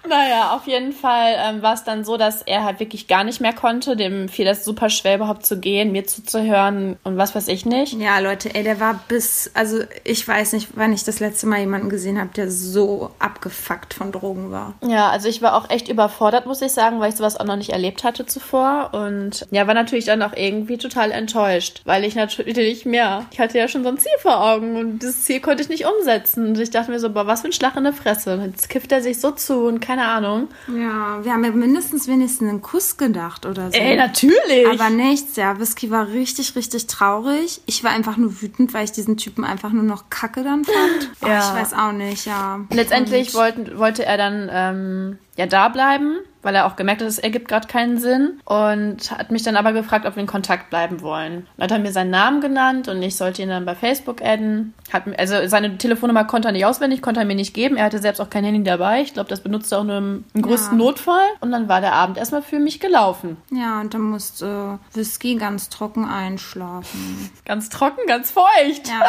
[0.07, 3.41] naja, auf jeden Fall ähm, war es dann so, dass er halt wirklich gar nicht
[3.41, 3.95] mehr konnte.
[3.95, 7.93] Dem fiel das super schwer, überhaupt zu gehen, mir zuzuhören und was weiß ich nicht.
[7.93, 11.59] Ja, Leute, ey, der war bis, also ich weiß nicht, wann ich das letzte Mal
[11.59, 14.73] jemanden gesehen habe, der so abgefuckt von Drogen war.
[14.85, 17.57] Ja, also ich war auch echt überfordert, muss ich sagen, weil ich sowas auch noch
[17.57, 18.91] nicht erlebt hatte zuvor.
[18.93, 23.57] Und ja, war natürlich dann auch irgendwie total enttäuscht, weil ich natürlich mehr, ich hatte
[23.57, 26.47] ja schon so ein Ziel vor Augen und dieses Ziel konnte ich nicht umsetzen.
[26.47, 28.33] Und ich dachte mir so, boah, was für ein Schlag in der Fresse.
[28.33, 30.47] Und Jetzt kifft er sich so zu und keine Ahnung.
[30.67, 33.77] Ja, wir haben ja mindestens wenigstens einen Kuss gedacht oder so.
[33.77, 34.67] Ey, natürlich.
[34.71, 35.59] Aber nichts, ja.
[35.59, 37.61] Whisky war richtig, richtig traurig.
[37.67, 40.73] Ich war einfach nur wütend, weil ich diesen Typen einfach nur noch kacke dann fand.
[41.21, 41.39] Oh, Ja.
[41.39, 42.59] Ich weiß auch nicht, ja.
[42.69, 47.19] Letztendlich wollten, wollte er dann ähm, ja da bleiben, weil er auch gemerkt hat, es
[47.19, 48.39] ergibt gerade keinen Sinn.
[48.45, 51.47] Und hat mich dann aber gefragt, ob wir in Kontakt bleiben wollen.
[51.57, 54.73] Dann hat er mir seinen Namen genannt und ich sollte ihn dann bei Facebook adden.
[54.91, 57.77] Hat, also seine Telefonnummer konnte er nicht auswendig, konnte er mir nicht geben.
[57.77, 59.01] Er hatte selbst auch kein Handy dabei.
[59.01, 60.85] Ich glaube, das benutzt er auch nur im, im größten Ja.
[60.85, 61.25] Notfall.
[61.39, 63.37] Und dann war der Abend erstmal für mich gelaufen.
[63.51, 67.31] Ja, und dann musste Whisky ganz trocken einschlafen.
[67.45, 68.87] Ganz trocken, ganz feucht.
[68.87, 69.01] Ja.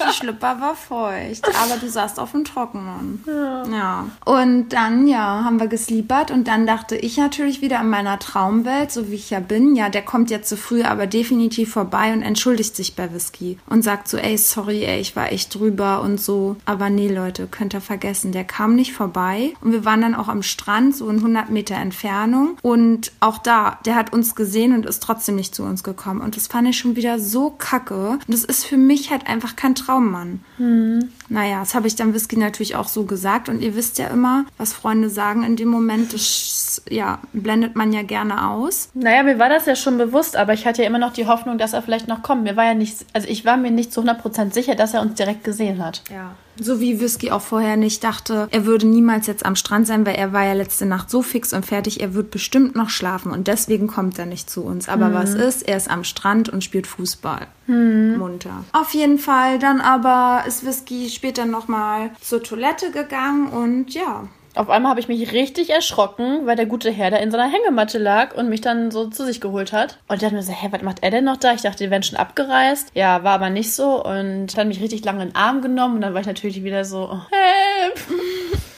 [0.08, 3.24] Die Schlüpper war feucht, aber du saßt auf dem Trockenen.
[3.72, 4.06] Ja.
[4.24, 8.92] Und dann, ja, haben wir gesleepert und dann dachte ich natürlich wieder an meiner Traumwelt,
[8.92, 9.74] so wie ich ja bin.
[9.74, 13.82] Ja, der kommt jetzt zu früh, aber definitiv vorbei und entschuldigt sich bei Whisky und
[13.82, 16.56] sagt so, ey, sorry, ey, ich war echt drüber und so.
[16.64, 19.54] Aber nee, Leute, könnt ihr vergessen, der kam nicht vorbei.
[19.60, 22.56] Und wir waren dann auch am Strand, so in 100 Meter Entfernung.
[22.62, 26.20] Und auch da, der hat uns gesehen und ist trotzdem nicht zu uns gekommen.
[26.20, 28.10] Und das fand ich schon wieder so kacke.
[28.10, 30.40] Und das ist für mich halt einfach kein Traummann.
[31.28, 33.48] Naja, das habe ich dann Whisky natürlich auch so gesagt.
[33.48, 37.92] Und ihr wisst ja immer, was Freunde sagen in dem Moment, das ja, blendet man
[37.92, 38.88] ja gerne aus.
[38.94, 41.56] Naja, mir war das ja schon bewusst, aber ich hatte ja immer noch die Hoffnung,
[41.58, 42.42] dass er vielleicht noch kommt.
[42.44, 45.14] Mir war ja nicht, also ich war mir nicht zu 100% sicher, dass er uns
[45.14, 46.02] direkt gesehen hat.
[46.12, 46.34] Ja.
[46.60, 50.14] So wie Whisky auch vorher nicht dachte, er würde niemals jetzt am Strand sein, weil
[50.14, 53.48] er war ja letzte Nacht so fix und fertig, er wird bestimmt noch schlafen und
[53.48, 54.88] deswegen kommt er nicht zu uns.
[54.88, 55.14] Aber Mhm.
[55.14, 55.62] was ist?
[55.66, 57.48] Er ist am Strand und spielt Fußball.
[57.66, 58.64] Munter.
[58.72, 64.24] Auf jeden Fall, dann aber ist Whisky später nochmal zur Toilette gegangen und ja,
[64.56, 67.98] Auf einmal habe ich mich richtig erschrocken, weil der gute Herr da in seiner Hängematte
[67.98, 69.98] lag und mich dann so zu sich geholt hat.
[70.06, 71.54] Und dachte mir so, hä, was macht er denn noch da?
[71.54, 72.92] Ich dachte, die wären schon abgereist.
[72.94, 74.04] Ja, war aber nicht so.
[74.04, 76.84] Und dann mich richtig lange in den Arm genommen und dann war ich natürlich wieder
[76.84, 77.98] so, oh, help!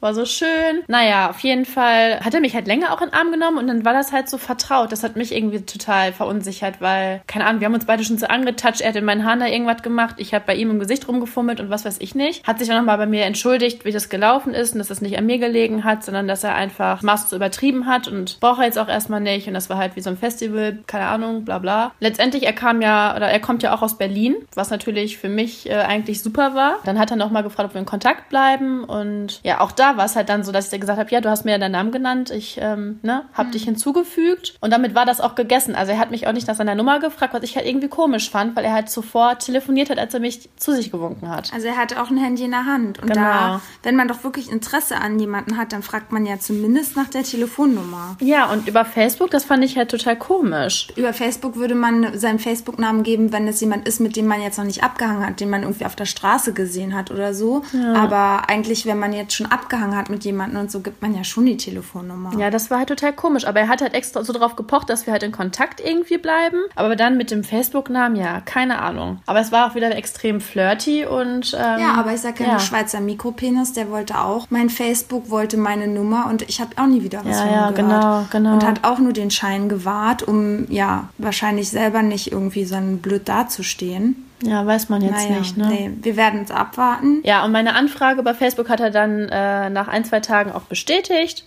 [0.01, 0.83] War so schön.
[0.89, 3.67] Naja, auf jeden Fall hat er mich halt länger auch in den Arm genommen und
[3.67, 4.93] dann war das halt so vertraut.
[4.93, 8.27] Das hat mich irgendwie total verunsichert, weil, keine Ahnung, wir haben uns beide schon so
[8.27, 8.81] angetatscht.
[8.81, 10.17] Er hat in meinen Haaren da irgendwas gemacht.
[10.19, 12.47] Ich habe bei ihm im Gesicht rumgefummelt und was weiß ich nicht.
[12.47, 15.19] Hat sich dann nochmal bei mir entschuldigt, wie das gelaufen ist und dass das nicht
[15.19, 18.67] an mir gelegen hat, sondern dass er einfach Maß zu übertrieben hat und braucht er
[18.67, 19.49] jetzt auch erstmal nicht.
[19.49, 21.93] Und das war halt wie so ein Festival, keine Ahnung, bla bla.
[22.01, 25.69] Letztendlich, er kam ja, oder er kommt ja auch aus Berlin, was natürlich für mich
[25.69, 26.79] äh, eigentlich super war.
[26.85, 30.05] Dann hat er nochmal gefragt, ob wir in Kontakt bleiben und ja, auch da war
[30.07, 31.73] es halt dann so, dass ich dir gesagt habe, ja, du hast mir ja deinen
[31.73, 35.75] Namen genannt, ich ähm, ne, hab dich hinzugefügt und damit war das auch gegessen.
[35.75, 38.31] Also er hat mich auch nicht nach seiner Nummer gefragt, was ich halt irgendwie komisch
[38.31, 41.53] fand, weil er halt zuvor telefoniert hat, als er mich zu sich gewunken hat.
[41.55, 42.99] Also er hatte auch ein Handy in der Hand.
[43.01, 43.21] Und Genau.
[43.21, 47.09] da, wenn man doch wirklich Interesse an jemanden hat, dann fragt man ja zumindest nach
[47.09, 48.17] der Telefonnummer.
[48.21, 50.89] Ja, und über Facebook, das fand ich halt total komisch.
[50.97, 54.59] Über Facebook würde man seinen Facebook-Namen geben, wenn es jemand ist, mit dem man jetzt
[54.59, 57.63] noch nicht abgehangen hat, den man irgendwie auf der Straße gesehen hat oder so.
[57.95, 61.25] Aber eigentlich, wenn man jetzt schon abgehangen hat mit jemandem und so, gibt man ja
[61.25, 62.33] schon die Telefonnummer.
[62.39, 63.47] Ja, das war halt total komisch.
[63.47, 66.59] Aber er hat halt extra so drauf gepocht, dass wir halt in Kontakt irgendwie bleiben.
[66.75, 69.21] Aber dann mit dem Facebook-Namen, ja, keine Ahnung.
[69.27, 71.55] Aber es war auch wieder extrem flirty und.
[71.55, 72.53] Ähm, Ja, aber ich sag ja, ja.
[72.55, 76.87] der Schweizer Mikropenis, der wollte auch mein Facebook, wollte meine Nummer und ich habe auch
[76.87, 77.77] nie wieder was Ja, von ihm ja, gehört.
[77.77, 78.53] genau, genau.
[78.55, 83.29] Und hat auch nur den Schein gewahrt, um ja wahrscheinlich selber nicht irgendwie so blöd
[83.29, 84.23] dazustehen.
[84.43, 85.67] Ja, weiß man jetzt naja, nicht, ne?
[85.69, 87.21] nee, wir werden es abwarten.
[87.25, 90.63] Ja, und meine Anfrage bei Facebook hat er dann äh, nach ein, zwei Tagen auch
[90.63, 91.45] bestätigt.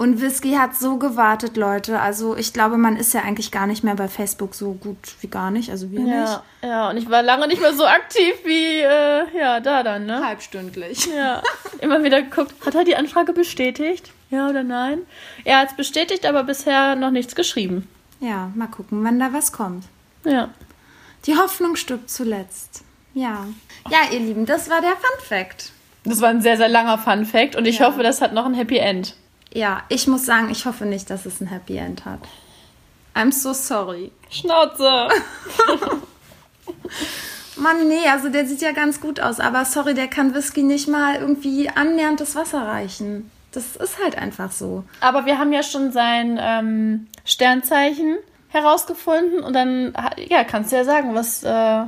[0.00, 2.00] Und Whisky hat so gewartet, Leute.
[2.00, 5.26] Also ich glaube, man ist ja eigentlich gar nicht mehr bei Facebook so gut wie
[5.26, 5.70] gar nicht.
[5.70, 6.14] Also wir nicht.
[6.14, 10.06] Ja, ja, und ich war lange nicht mehr so aktiv wie, äh, ja, da dann,
[10.06, 10.24] ne?
[10.24, 11.06] Halbstündlich.
[11.14, 11.42] Ja,
[11.80, 14.10] immer wieder geguckt, hat er die Anfrage bestätigt?
[14.30, 15.00] Ja oder nein?
[15.44, 17.86] Er hat es bestätigt, aber bisher noch nichts geschrieben.
[18.20, 19.84] Ja, mal gucken, wann da was kommt.
[20.24, 20.48] Ja.
[21.26, 22.82] Die Hoffnung stirbt zuletzt.
[23.14, 23.46] Ja.
[23.90, 25.72] Ja, ihr Lieben, das war der Fun Fact.
[26.04, 27.86] Das war ein sehr, sehr langer Fun Fact und ich Ja.
[27.88, 29.16] hoffe, das hat noch ein Happy End.
[29.52, 32.20] Ja, ich muss sagen, ich hoffe nicht, dass es ein Happy End hat.
[33.14, 34.12] I'm so sorry.
[34.30, 35.08] Schnauze!
[37.56, 40.88] Mann, nee, also der sieht ja ganz gut aus, aber sorry, der kann Whisky nicht
[40.88, 43.30] mal irgendwie annähernd das Wasser reichen.
[43.52, 44.84] Das ist halt einfach so.
[45.00, 48.16] Aber wir haben ja schon sein ähm, Sternzeichen
[48.50, 49.94] herausgefunden und dann
[50.28, 51.84] ja, kannst du ja sagen, was äh,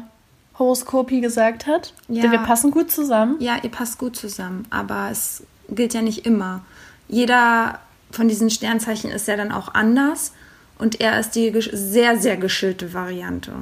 [0.59, 1.93] Horoskopi gesagt hat.
[2.09, 2.23] Ja.
[2.23, 3.37] Denn wir passen gut zusammen.
[3.41, 6.65] Ja, ihr passt gut zusammen, aber es gilt ja nicht immer.
[7.09, 10.33] Jeder von diesen Sternzeichen ist ja dann auch anders
[10.79, 13.53] und er ist die sehr, sehr geschillte Variante.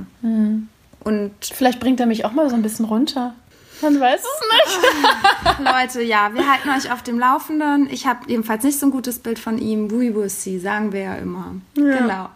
[1.02, 3.34] Und Vielleicht bringt er mich auch mal so ein bisschen runter.
[3.82, 5.58] Man weiß es nicht.
[5.58, 7.88] Leute, ja, wir halten euch auf dem Laufenden.
[7.90, 9.90] Ich habe jedenfalls nicht so ein gutes Bild von ihm.
[9.90, 11.54] We will see, sagen wir ja immer.
[11.74, 12.28] Genau.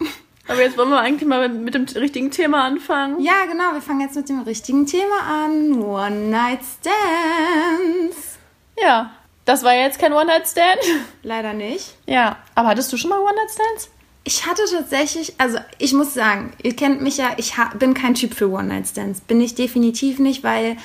[0.47, 3.19] Aber jetzt wollen wir eigentlich mal mit dem richtigen Thema anfangen.
[3.21, 5.81] Ja, genau, wir fangen jetzt mit dem richtigen Thema an.
[5.81, 8.37] One Night Stands.
[8.81, 9.11] Ja,
[9.45, 10.81] das war jetzt kein One-Night-Stand.
[11.23, 11.95] Leider nicht.
[12.07, 13.89] Ja, aber hattest du schon mal One-Night-Stands?
[14.23, 18.33] Ich hatte tatsächlich, also ich muss sagen, ihr kennt mich ja, ich bin kein Typ
[18.33, 19.21] für One-Night-Stands.
[19.21, 20.77] Bin ich definitiv nicht, weil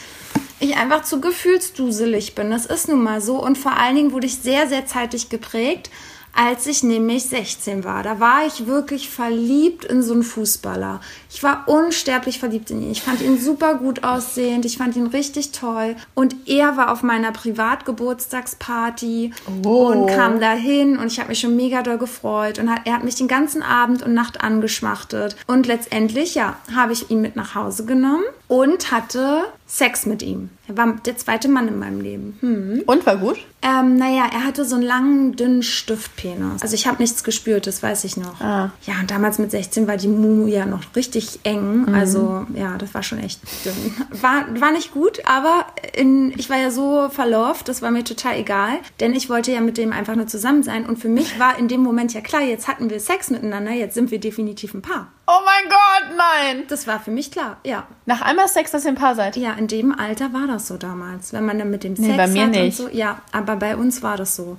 [0.60, 2.50] ich einfach zu gefühlsduselig bin.
[2.50, 3.42] Das ist nun mal so.
[3.42, 5.90] Und vor allen Dingen wurde ich sehr, sehr zeitig geprägt,
[6.34, 8.02] als ich nämlich 16 war.
[8.02, 11.00] Da war ich wirklich verliebt in so einen Fußballer.
[11.30, 12.92] Ich war unsterblich verliebt in ihn.
[12.92, 14.64] Ich fand ihn super gut aussehend.
[14.64, 15.96] Ich fand ihn richtig toll.
[16.14, 19.32] Und er war auf meiner Privatgeburtstagsparty
[19.64, 19.86] Oh.
[19.88, 22.58] und kam dahin und ich habe mich schon mega doll gefreut.
[22.58, 25.36] Und er hat mich den ganzen Abend und Nacht angeschmachtet.
[25.46, 30.50] Und letztendlich, ja, habe ich ihn mit nach Hause genommen und hatte Sex mit ihm.
[30.66, 32.36] Er war der zweite Mann in meinem Leben.
[32.40, 32.82] Hm.
[32.86, 33.38] Und war gut?
[33.62, 36.60] Ähm, naja, er hatte so einen langen, dünnen Stiftpenis.
[36.60, 38.40] Also ich habe nichts gespürt, das weiß ich noch.
[38.40, 38.72] Ah.
[38.84, 41.86] Ja, und damals mit 16 war die Mumu ja noch richtig eng.
[41.94, 43.94] Also ja, das war schon echt dünn.
[44.20, 48.38] War, war nicht gut, aber in, ich war ja so verlauft, das war mir total
[48.38, 48.78] egal.
[48.98, 50.84] Denn ich wollte ja mit dem einfach nur zusammen sein.
[50.84, 53.94] Und für mich war in dem Moment ja klar, jetzt hatten wir Sex miteinander, jetzt
[53.94, 55.12] sind wir definitiv ein Paar.
[55.32, 56.64] Oh mein Gott, nein.
[56.66, 57.86] Das war für mich klar, ja.
[58.04, 59.36] Nach einmal Sex, dass ihr ein Paar seid.
[59.36, 62.26] Ja, in dem Alter war das so damals, wenn man dann mit dem Sex bei
[62.26, 62.80] mir hat nicht.
[62.80, 62.96] und so.
[62.96, 64.56] Ja, aber bei uns war das so.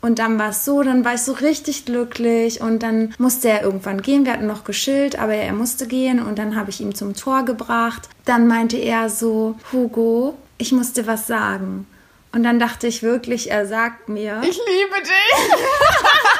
[0.00, 3.62] Und dann war es so, dann war ich so richtig glücklich und dann musste er
[3.62, 4.24] irgendwann gehen.
[4.24, 7.42] Wir hatten noch geschillt, aber er musste gehen und dann habe ich ihn zum Tor
[7.44, 8.08] gebracht.
[8.24, 11.86] Dann meinte er so, Hugo, ich muss dir was sagen.
[12.32, 14.40] Und dann dachte ich wirklich, er sagt mir.
[14.42, 15.58] Ich liebe dich.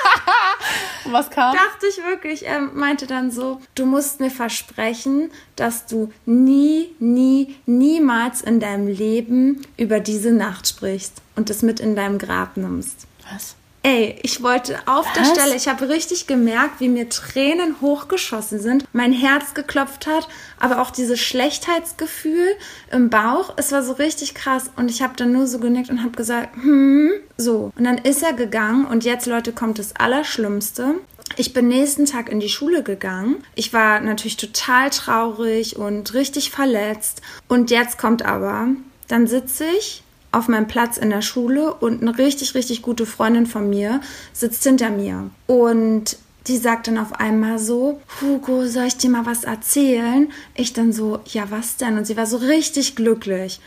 [1.04, 1.54] Und was kam?
[1.54, 7.56] dachte ich wirklich, er meinte dann so, du musst mir versprechen, dass du nie, nie,
[7.66, 13.06] niemals in deinem Leben über diese Nacht sprichst und es mit in deinem Grab nimmst.
[13.32, 13.56] Was?
[13.86, 15.32] Ey, ich wollte auf der Was?
[15.32, 20.26] Stelle, ich habe richtig gemerkt, wie mir Tränen hochgeschossen sind, mein Herz geklopft hat,
[20.58, 22.56] aber auch dieses Schlechtheitsgefühl
[22.90, 26.02] im Bauch, es war so richtig krass und ich habe dann nur so genickt und
[26.02, 27.72] habe gesagt, hm, so.
[27.76, 30.94] Und dann ist er gegangen und jetzt, Leute, kommt das Allerschlimmste.
[31.36, 33.44] Ich bin nächsten Tag in die Schule gegangen.
[33.54, 37.20] Ich war natürlich total traurig und richtig verletzt.
[37.48, 38.68] Und jetzt kommt aber,
[39.08, 40.03] dann sitze ich
[40.34, 44.00] auf meinem Platz in der Schule und eine richtig, richtig gute Freundin von mir
[44.32, 45.30] sitzt hinter mir.
[45.46, 46.16] Und
[46.46, 50.30] die sagt dann auf einmal so, Hugo, soll ich dir mal was erzählen?
[50.54, 51.96] Ich dann so, ja, was denn?
[51.96, 53.60] Und sie war so richtig glücklich.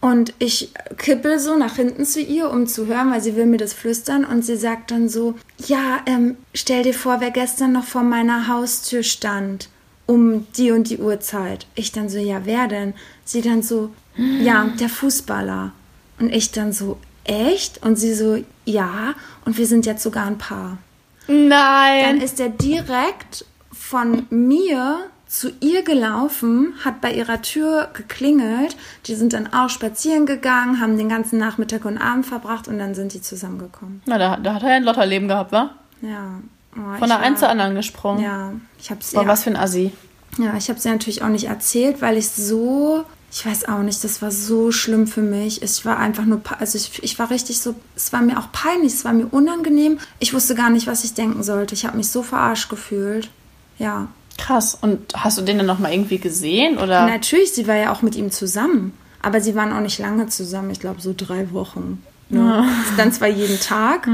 [0.00, 3.58] Und ich kippel so nach hinten zu ihr, um zu hören, weil sie will mir
[3.58, 4.24] das flüstern.
[4.24, 5.34] Und sie sagt dann so,
[5.66, 9.68] ja, ähm, stell dir vor, wer gestern noch vor meiner Haustür stand,
[10.06, 11.66] um die und die Uhrzeit.
[11.74, 12.94] Ich dann so, ja, wer denn?
[13.24, 15.72] Sie dann so, ja, der Fußballer.
[16.20, 17.82] Und ich dann so, echt?
[17.82, 20.78] Und sie so, ja, und wir sind jetzt sogar ein Paar.
[21.26, 22.20] Dann Nein.
[22.20, 28.76] ist er direkt von mir zu ihr gelaufen, hat bei ihrer Tür geklingelt.
[29.06, 32.94] Die sind dann auch spazieren gegangen, haben den ganzen Nachmittag und Abend verbracht und dann
[32.94, 34.02] sind die zusammengekommen.
[34.06, 35.70] Na, da, da hat er ja ein Lotterleben gehabt, wa?
[36.02, 36.40] Ja.
[36.76, 38.22] Oh, Von der einen zur anderen gesprungen.
[38.22, 39.92] Ja, ich hab's Boah, ja, was für ein Assi.
[40.38, 44.02] ja, ich habe sie natürlich auch nicht erzählt, weil ich so, ich weiß auch nicht,
[44.02, 45.62] das war so schlimm für mich.
[45.62, 48.92] Ich war einfach nur, also ich, ich war richtig so, es war mir auch peinlich,
[48.92, 50.00] es war mir unangenehm.
[50.18, 51.74] Ich wusste gar nicht, was ich denken sollte.
[51.74, 53.30] Ich habe mich so verarscht gefühlt.
[53.78, 54.08] Ja.
[54.36, 54.76] Krass.
[54.80, 56.78] Und hast du den dann noch mal irgendwie gesehen?
[56.78, 57.06] Oder?
[57.06, 58.94] Natürlich, sie war ja auch mit ihm zusammen.
[59.22, 62.02] Aber sie waren auch nicht lange zusammen, ich glaube so drei Wochen.
[62.30, 62.64] Ne?
[62.96, 64.08] Dann zwar jeden Tag.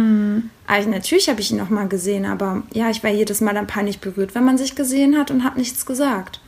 [0.66, 3.66] Also natürlich habe ich ihn noch mal gesehen, aber ja, ich war jedes Mal dann
[3.66, 6.40] peinlich berührt, wenn man sich gesehen hat und hat nichts gesagt.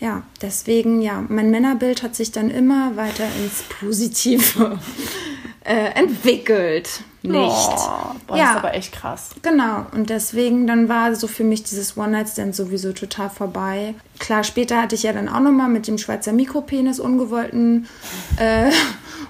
[0.00, 4.78] Ja, deswegen, ja, mein Männerbild hat sich dann immer weiter ins Positive
[5.64, 7.00] äh, entwickelt.
[7.22, 7.34] Nicht.
[7.40, 8.44] Oh, boah, Ja.
[8.44, 9.30] das ist aber echt krass.
[9.42, 13.94] Genau, und deswegen dann war so für mich dieses One-Night-Stand sowieso total vorbei.
[14.20, 17.88] Klar, später hatte ich ja dann auch nochmal mit dem Schweizer Mikropenis ungewollten
[18.36, 18.70] äh,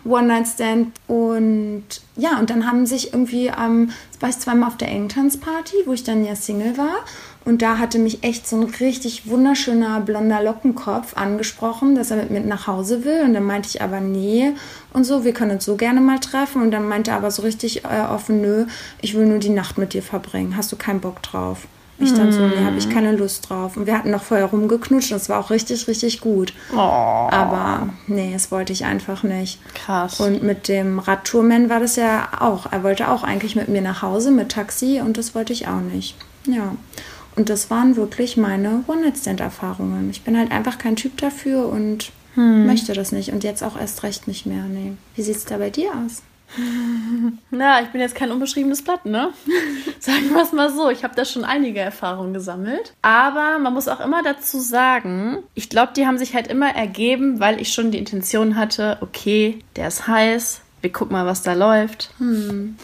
[0.06, 0.92] One-Night-Stand.
[1.08, 1.84] Und
[2.16, 3.90] ja, und dann haben sich irgendwie, ähm,
[4.20, 7.04] war ich zweimal auf der Engtanzparty, wo ich dann ja Single war.
[7.44, 12.30] Und da hatte mich echt so ein richtig wunderschöner blonder Lockenkopf angesprochen, dass er mit
[12.30, 13.22] mir nach Hause will.
[13.22, 14.52] Und dann meinte ich aber, nee,
[14.92, 16.60] und so, wir können uns so gerne mal treffen.
[16.62, 18.66] Und dann meinte er aber so richtig äh, offen, nö,
[19.00, 20.56] ich will nur die Nacht mit dir verbringen.
[20.56, 21.68] Hast du keinen Bock drauf?
[21.98, 23.76] Ich dann so, nee, habe ich keine Lust drauf.
[23.76, 26.52] Und wir hatten noch vorher rumgeknutscht und es war auch richtig, richtig gut.
[26.74, 29.59] Oh, Aber nee, das wollte ich einfach nicht.
[29.74, 30.20] krass.
[30.20, 32.70] Und mit dem Radtourman war das ja auch.
[32.70, 35.80] Er wollte auch eigentlich mit mir nach Hause mit Taxi und das wollte ich auch
[35.80, 36.16] nicht.
[36.46, 36.74] Ja.
[37.35, 40.11] Und das waren wirklich meine One-Night-Stand-Erfahrungen.
[40.11, 43.32] Ich bin halt einfach kein Typ dafür und möchte das nicht.
[43.32, 44.64] Und jetzt auch erst recht nicht mehr.
[44.64, 44.92] Nee.
[45.14, 46.22] Wie sieht es da bei dir aus?
[47.50, 49.32] Na, ich bin jetzt kein unbeschriebenes Blatt, ne?
[50.00, 50.90] Sagen wir es mal so.
[50.90, 52.94] Ich habe da schon einige Erfahrungen gesammelt.
[53.02, 57.40] Aber man muss auch immer dazu sagen, ich glaube, die haben sich halt immer ergeben,
[57.40, 61.54] weil ich schon die Intention hatte, okay, der ist heiß, wir gucken mal, was da
[61.54, 62.11] läuft.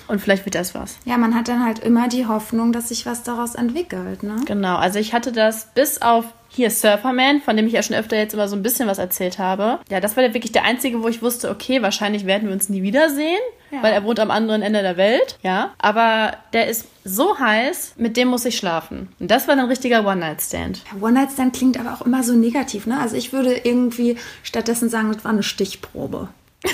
[0.09, 0.97] Und vielleicht wird das was.
[1.05, 4.37] Ja, man hat dann halt immer die Hoffnung, dass sich was daraus entwickelt, ne?
[4.45, 8.17] Genau, also ich hatte das bis auf hier Surferman, von dem ich ja schon öfter
[8.17, 9.79] jetzt immer so ein bisschen was erzählt habe.
[9.89, 12.69] Ja, das war der wirklich der einzige, wo ich wusste, okay, wahrscheinlich werden wir uns
[12.69, 13.83] nie wiedersehen, Ja.
[13.83, 15.39] weil er wohnt am anderen Ende der Welt.
[15.43, 19.09] Ja, aber der ist so heiß, mit dem muss ich schlafen.
[19.19, 20.83] Und das war dann ein richtiger One-Night-Stand.
[20.93, 23.01] Ja, One-Night-Stand klingt aber auch immer so negativ, ne?
[23.01, 26.29] Also ich würde irgendwie stattdessen sagen, das war eine Stichprobe.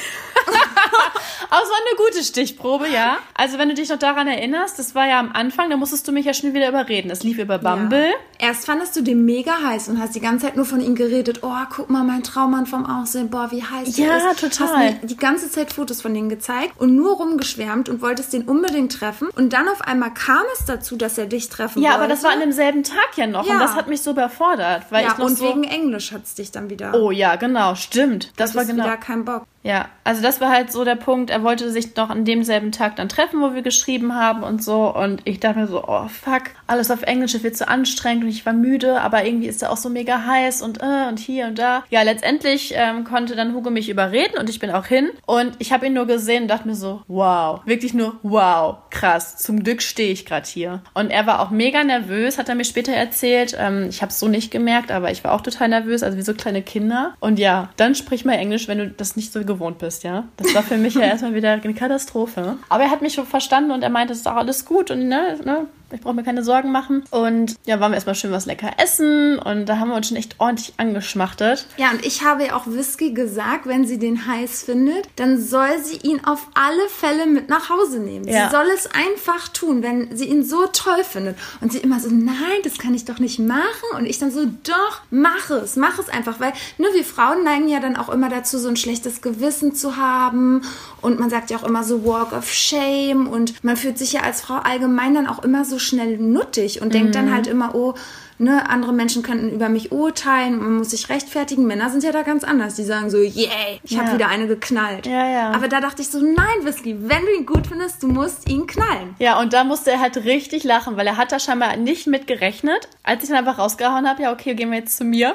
[1.50, 3.18] Aber es war eine gute Stichprobe, ja.
[3.34, 6.12] Also wenn du dich noch daran erinnerst, das war ja am Anfang, da musstest du
[6.12, 7.08] mich ja schon wieder überreden.
[7.08, 8.06] Das lief über Bumble.
[8.40, 8.48] Ja.
[8.48, 11.40] Erst fandest du den mega heiß und hast die ganze Zeit nur von ihm geredet.
[11.42, 13.30] Oh, guck mal, mein Traummann vom Aussehen.
[13.30, 14.40] Boah, wie heiß Ja, der ist.
[14.40, 14.68] total.
[14.68, 18.42] Hast mir die ganze Zeit Fotos von denen gezeigt und nur rumgeschwärmt und wolltest den
[18.42, 19.28] unbedingt treffen.
[19.36, 22.02] Und dann auf einmal kam es dazu, dass er dich treffen Ja, wollte.
[22.04, 23.42] aber das war an demselben Tag ja noch.
[23.44, 23.58] Und Ja.
[23.58, 24.84] das hat mich so überfordert.
[24.90, 26.94] Weil Ja, ich noch und so, wegen Englisch hat's dich dann wieder.
[26.94, 28.32] Oh ja, genau, stimmt.
[28.36, 28.84] Das war Hattest genau.
[28.88, 29.44] wieder keinen Bock.
[29.68, 31.28] Ja, also das war halt so der Punkt.
[31.28, 34.94] Er wollte sich noch an demselben Tag dann treffen, wo wir geschrieben haben und so.
[34.94, 38.46] Und ich dachte mir so, oh fuck, alles auf Englisch wird zu anstrengend und ich
[38.46, 41.58] war müde, aber irgendwie ist er auch so mega heiß und äh, und hier und
[41.58, 41.84] da.
[41.90, 45.10] Ja, letztendlich ähm, konnte dann Hugo mich überreden und ich bin auch hin.
[45.26, 49.36] Und ich habe ihn nur gesehen und dachte mir so, wow, wirklich nur wow, krass.
[49.36, 50.80] Zum Glück stehe ich gerade hier.
[50.94, 53.54] Und er war auch mega nervös, hat er mir später erzählt.
[53.60, 56.22] Ähm, ich habe es so nicht gemerkt, aber ich war auch total nervös, also wie
[56.22, 57.12] so kleine Kinder.
[57.20, 60.24] Und ja, dann sprich mal Englisch, wenn du das nicht so gewohnt bist, ja.
[60.36, 62.56] Das war für mich ja erstmal wieder eine Katastrophe.
[62.68, 65.08] Aber er hat mich schon verstanden und er meinte, es ist auch alles gut und
[65.08, 67.04] ne, ne, ich brauche mir keine Sorgen machen.
[67.10, 70.16] Und ja, waren wir erstmal schön was lecker essen und da haben wir uns schon
[70.16, 71.66] echt ordentlich angeschmachtet.
[71.76, 75.82] Ja, und ich habe ja auch Whisky gesagt, wenn sie den heiß findet, dann soll
[75.82, 78.26] sie ihn auf alle Fälle mit nach Hause nehmen.
[78.28, 78.48] Ja.
[78.48, 81.38] Sie soll es einfach tun, wenn sie ihn so toll findet.
[81.60, 83.64] Und sie immer so, nein, das kann ich doch nicht machen.
[83.96, 86.40] Und ich dann so, doch, mach es, mach es einfach.
[86.40, 89.96] Weil nur wir Frauen neigen ja dann auch immer dazu, so ein schlechtes Gewissen zu
[89.96, 90.62] haben.
[91.00, 93.26] Und man sagt ja auch immer so Walk of Shame.
[93.26, 96.94] Und man fühlt sich ja als Frau allgemein dann auch immer so schnell nuttig und
[96.94, 97.12] denkt Mhm.
[97.12, 97.94] dann halt immer, oh,
[98.38, 101.66] ne, andere Menschen könnten über mich urteilen, man muss sich rechtfertigen.
[101.66, 102.74] Männer sind ja da ganz anders.
[102.76, 104.14] Die sagen so, yay, ich habe Ja.
[104.14, 105.06] wieder eine geknallt.
[105.06, 105.50] Ja, ja.
[105.50, 108.66] Aber da dachte ich so, nein, Whisky, wenn du ihn gut findest, du musst ihn
[108.66, 109.16] knallen.
[109.18, 112.26] Ja, und da musste er halt richtig lachen, weil er hat da scheinbar nicht mit
[112.26, 112.88] gerechnet.
[113.02, 115.34] Als ich dann einfach rausgehauen habe, ja, okay, gehen wir jetzt zu mir.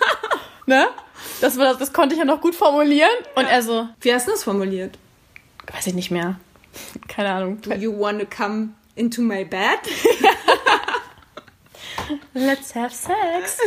[0.66, 0.86] ne?
[1.40, 3.08] Das, war, das konnte ich ja noch gut formulieren.
[3.36, 4.98] Und er so, Wie hast du das formuliert?
[5.72, 6.36] weiß ich nicht mehr.
[7.08, 7.60] Keine Ahnung.
[7.62, 9.80] Do you want to come into my bed?
[12.34, 13.58] Let's have sex.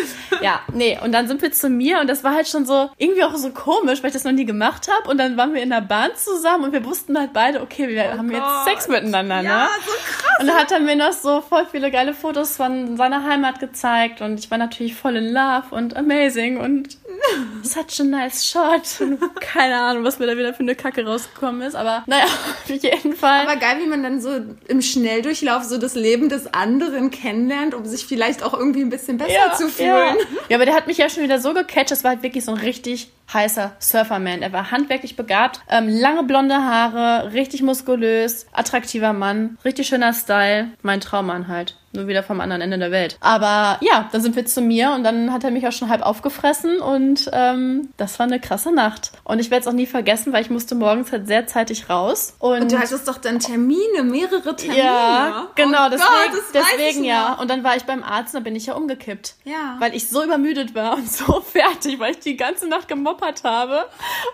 [0.42, 3.24] Ja, nee, und dann sind wir zu mir und das war halt schon so, irgendwie
[3.24, 5.10] auch so komisch, weil ich das noch nie gemacht habe.
[5.10, 8.18] Und dann waren wir in der Bahn zusammen und wir wussten halt beide, okay, wir
[8.18, 8.66] haben jetzt Gott.
[8.66, 9.70] Sex miteinander, Ja, ne?
[9.86, 10.40] so krass.
[10.40, 14.22] Und dann hat er mir noch so voll viele geile Fotos von seiner Heimat gezeigt
[14.22, 16.98] und ich war natürlich voll in love und amazing und
[17.64, 19.02] such a nice shot.
[19.02, 22.70] Und keine Ahnung, was mir da wieder für eine Kacke rausgekommen ist, aber naja, auf
[22.70, 23.42] jeden Fall.
[23.42, 24.30] Aber geil, wie man dann so
[24.68, 29.18] im Schnelldurchlauf so das Leben des anderen kennenlernt, um sich vielleicht auch irgendwie ein bisschen
[29.18, 29.90] besser zu fühlen.
[29.90, 30.16] Ja.
[30.50, 31.92] ja, aber der hat mich ja schon wieder so gecatcht.
[31.92, 34.42] Das war halt wirklich so ein richtig heißer Surferman.
[34.42, 40.70] Er war handwerklich begabt, ähm, lange blonde Haare, richtig muskulös, attraktiver Mann, richtig schöner Style.
[40.82, 41.76] Mein Traummann halt.
[41.94, 43.18] Nur wieder vom anderen Ende der Welt.
[43.22, 46.02] Aber ja, dann sind wir zu mir und dann hat er mich auch schon halb
[46.02, 49.14] aufgefressen und ähm, das war eine krasse Nacht.
[49.24, 52.36] Und ich werde es auch nie vergessen, weil ich musste morgens halt sehr zeitig raus.
[52.40, 54.84] Und, Und du hattest doch dann Termine, mehrere Termine.
[54.84, 57.32] ja, genau, oh deswegen, Gott, deswegen ja.
[57.32, 57.42] noch.
[57.42, 59.36] Und dann war ich beim Arzt und dann bin ich ja umgekippt.
[59.46, 59.78] Ja.
[59.80, 63.86] Weil ich so übermüdet war und so fertig, weil ich die ganze Nacht gemoppert habe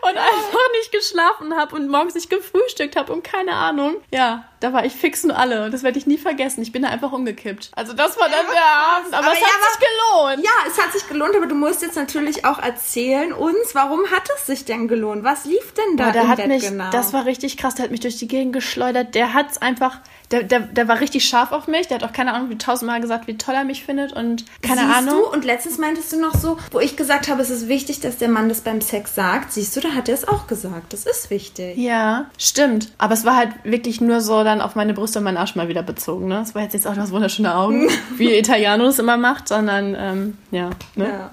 [0.01, 3.95] und einfach nicht geschlafen habe und morgens nicht gefrühstückt habe und keine Ahnung.
[4.11, 5.65] Ja, da war ich fix und alle.
[5.65, 6.61] Und das werde ich nie vergessen.
[6.61, 7.71] Ich bin da einfach umgekippt.
[7.75, 9.13] Also das war dann der Abend.
[9.13, 10.45] Aber, Aber es ja, hat aber- sich gelohnt.
[10.45, 14.23] Ja, es hat sich gelohnt, aber du musst jetzt natürlich auch erzählen uns, warum hat
[14.35, 15.23] es sich denn gelohnt?
[15.23, 16.89] Was lief denn da Boah, der im hat Bett mich, genau?
[16.91, 19.15] das war richtig krass, der hat mich durch die Gegend geschleudert.
[19.15, 19.99] Der hat's einfach,
[20.33, 21.87] der, der, der war richtig scharf auf mich.
[21.87, 24.81] Der hat auch keine Ahnung, wie tausendmal gesagt, wie toll er mich findet und keine
[24.81, 25.21] Siehst Ahnung.
[25.21, 25.31] Du?
[25.31, 28.29] Und letztens meintest du noch so, wo ich gesagt habe, es ist wichtig, dass der
[28.29, 29.53] Mann das beim Sex sagt.
[29.53, 30.91] Siehst du, da hat er es auch gesagt.
[30.91, 31.77] Das ist wichtig.
[31.77, 32.91] Ja, stimmt.
[32.97, 35.67] Aber es war halt wirklich nur so dann auf meine Brüste und meinen Arsch mal
[35.67, 36.27] wieder bezogen.
[36.27, 36.41] Ne?
[36.41, 40.37] Es war jetzt nicht auch das wunderschöne Augen, wie Italiano es immer macht, sondern ähm,
[40.49, 40.71] ja.
[40.95, 41.09] Ne?
[41.09, 41.31] Ja.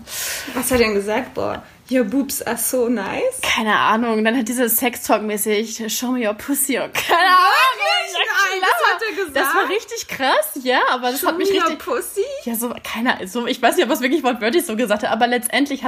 [0.54, 1.32] Was hat er denn gesagt?
[1.32, 3.40] Boah, your boobs are so nice.
[3.42, 4.24] Keine Ahnung.
[4.24, 7.80] Dann hat dieses Sex-Talk-mäßig Show me your pussy keine Ahnung.
[8.12, 9.36] Nein, das hat er gesagt?
[9.36, 11.86] Das war richtig krass, ja, aber das hat mich Show me your richtig.
[11.86, 12.24] pussy?
[12.44, 15.26] Ja, so, keiner, so, ich weiß nicht, ob es wirklich wortwörtlich so gesagt hat, aber
[15.26, 15.82] letztendlich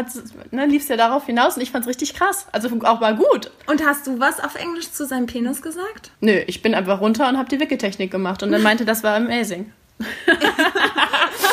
[0.50, 2.46] ne, lief es ja darauf hinaus und ich fand's richtig krass.
[2.52, 3.50] Also auch mal gut.
[3.66, 6.10] Und hast du was auf Englisch zu seinem Penis gesagt?
[6.20, 9.16] Nö, ich bin einfach runter und habe die Wickeltechnik gemacht und dann meinte, das war
[9.16, 9.72] amazing.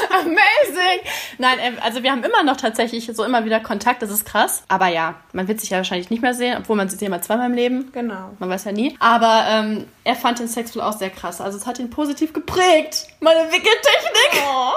[0.09, 0.99] amazing!
[1.37, 4.63] Nein, ähm, also wir haben immer noch tatsächlich so immer wieder Kontakt, das ist krass.
[4.67, 7.21] Aber ja, man wird sich ja wahrscheinlich nicht mehr sehen, obwohl man sieht sich immer
[7.21, 7.91] zweimal im Leben.
[7.91, 8.31] Genau.
[8.39, 8.95] Man weiß ja nie.
[8.99, 11.41] Aber ähm, er fand den Sex wohl auch sehr krass.
[11.41, 13.07] Also es hat ihn positiv geprägt.
[13.19, 14.43] Meine Wickeltechnik.
[14.43, 14.73] Ja.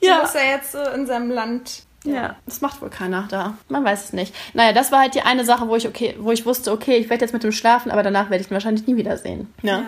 [0.00, 0.18] Ja.
[0.20, 1.82] Ist er jetzt so in seinem Land.
[2.04, 3.56] Ja, das macht wohl keiner da.
[3.68, 4.34] Man weiß es nicht.
[4.52, 7.08] Naja, das war halt die eine Sache, wo ich okay, wo ich wusste, okay, ich
[7.08, 9.52] werde jetzt mit dem schlafen, aber danach werde ich ihn wahrscheinlich nie wiedersehen.
[9.62, 9.78] Ja.
[9.78, 9.84] Ja.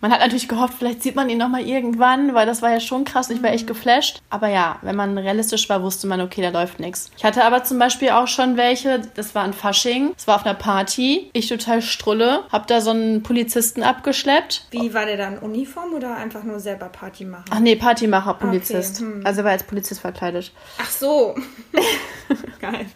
[0.00, 2.80] Man hat natürlich gehofft, vielleicht sieht man ihn noch mal irgendwann, weil das war ja
[2.80, 3.28] schon krass.
[3.28, 4.22] Ich war echt geflasht.
[4.30, 7.10] Aber ja, wenn man realistisch war, wusste man, okay, da läuft nichts.
[7.18, 10.46] Ich hatte aber zum Beispiel auch schon welche, das war ein Fasching, das war auf
[10.46, 11.30] einer Party.
[11.34, 14.66] Ich total strulle, hab da so einen Polizisten abgeschleppt.
[14.70, 17.44] Wie war der da in Uniform oder einfach nur selber Party machen?
[17.50, 19.02] Ach nee, Partymacher, Polizist.
[19.02, 19.26] Okay, hm.
[19.26, 20.52] Also war als Polizist verkleidet.
[20.78, 21.34] Ach so.
[22.60, 22.86] Geil.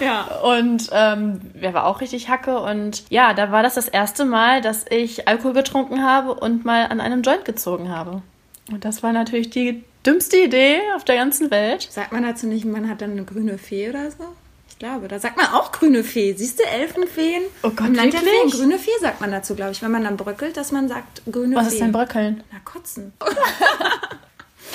[0.00, 0.22] Ja.
[0.42, 2.58] Und ähm, er war auch richtig Hacke.
[2.58, 6.86] Und ja, da war das das erste Mal, dass ich Alkohol getrunken habe und mal
[6.86, 8.22] an einem Joint gezogen habe.
[8.70, 11.88] Und das war natürlich die dümmste Idee auf der ganzen Welt.
[11.90, 14.24] Sagt man dazu nicht, man hat dann eine grüne Fee oder so?
[14.68, 16.32] Ich glaube, da sagt man auch grüne Fee.
[16.32, 17.42] Siehst du, Elfenfeen?
[17.62, 18.20] Oh Gott, Im Land der?
[18.20, 18.50] Feen.
[18.50, 19.82] Grüne Fee sagt man dazu, glaube ich.
[19.82, 21.74] Wenn man dann bröckelt, dass man sagt grüne Was Fee.
[21.74, 22.42] ist denn Bröckeln?
[22.52, 23.12] Na, kotzen.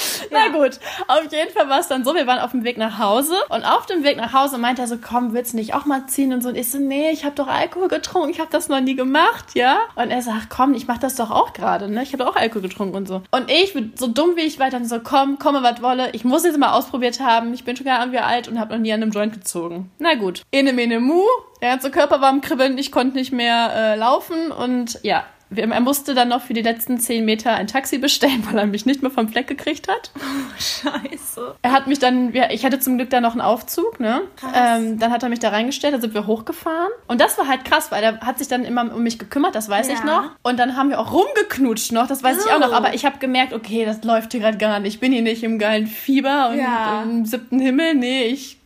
[0.31, 2.99] Na gut, auf jeden Fall war es dann so, wir waren auf dem Weg nach
[2.99, 5.85] Hause und auf dem Weg nach Hause meinte er so, komm, willst du nicht auch
[5.85, 6.49] mal ziehen und so.
[6.49, 9.45] Und ich so, nee, ich habe doch Alkohol getrunken, ich habe das noch nie gemacht,
[9.53, 9.79] ja.
[9.95, 12.03] Und er sagt, komm, ich mach das doch auch gerade, ne?
[12.03, 13.21] Ich habe auch Alkohol getrunken und so.
[13.31, 16.11] Und ich, so dumm wie ich war, dann so, komm, komme, was wolle.
[16.11, 17.53] Ich muss jetzt mal ausprobiert haben.
[17.53, 19.91] Ich bin schon gar nicht alt und habe noch nie an einem Joint gezogen.
[19.99, 21.23] Na gut, ene mene mu,
[21.61, 25.23] der ganze Körper war am Kribbeln, ich konnte nicht mehr äh, laufen und ja,
[25.55, 28.85] Er musste dann noch für die letzten zehn Meter ein Taxi bestellen, weil er mich
[28.85, 30.11] nicht mehr vom Fleck gekriegt hat.
[30.59, 31.55] Scheiße.
[31.61, 34.21] Er hat mich dann, ich hatte zum Glück da noch einen Aufzug, ne?
[34.55, 36.89] Ähm, dann hat er mich da reingestellt, da sind wir hochgefahren.
[37.07, 39.69] Und das war halt krass, weil er hat sich dann immer um mich gekümmert, das
[39.69, 40.05] weiß ich Ja.
[40.05, 40.31] noch.
[40.43, 42.71] Und dann haben wir auch rumgeknutscht noch, das weiß ich auch noch.
[42.71, 42.75] Oh.
[42.75, 44.95] Aber ich habe gemerkt, okay, das läuft hier gerade gar nicht.
[44.95, 47.03] Ich bin hier nicht im geilen Fieber und Ja.
[47.03, 47.95] im siebten Himmel.
[47.95, 48.57] Nee, ich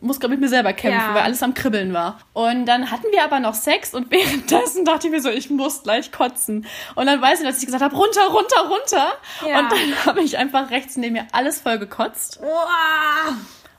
[0.00, 1.14] muss, ich, mit mir selber kämpfen, Ja.
[1.14, 2.18] weil alles am Kribbeln war.
[2.32, 5.82] Und dann hatten wir aber noch Sex und währenddessen dachte ich mir so, ich muss
[5.82, 6.66] gleich kotzen.
[6.94, 9.12] Und dann weiß ich, dass ich gesagt habe, runter, runter, runter.
[9.46, 9.60] Ja.
[9.60, 12.40] Und dann habe ich einfach rechts neben mir alles voll gekotzt.
[12.42, 13.34] Uah.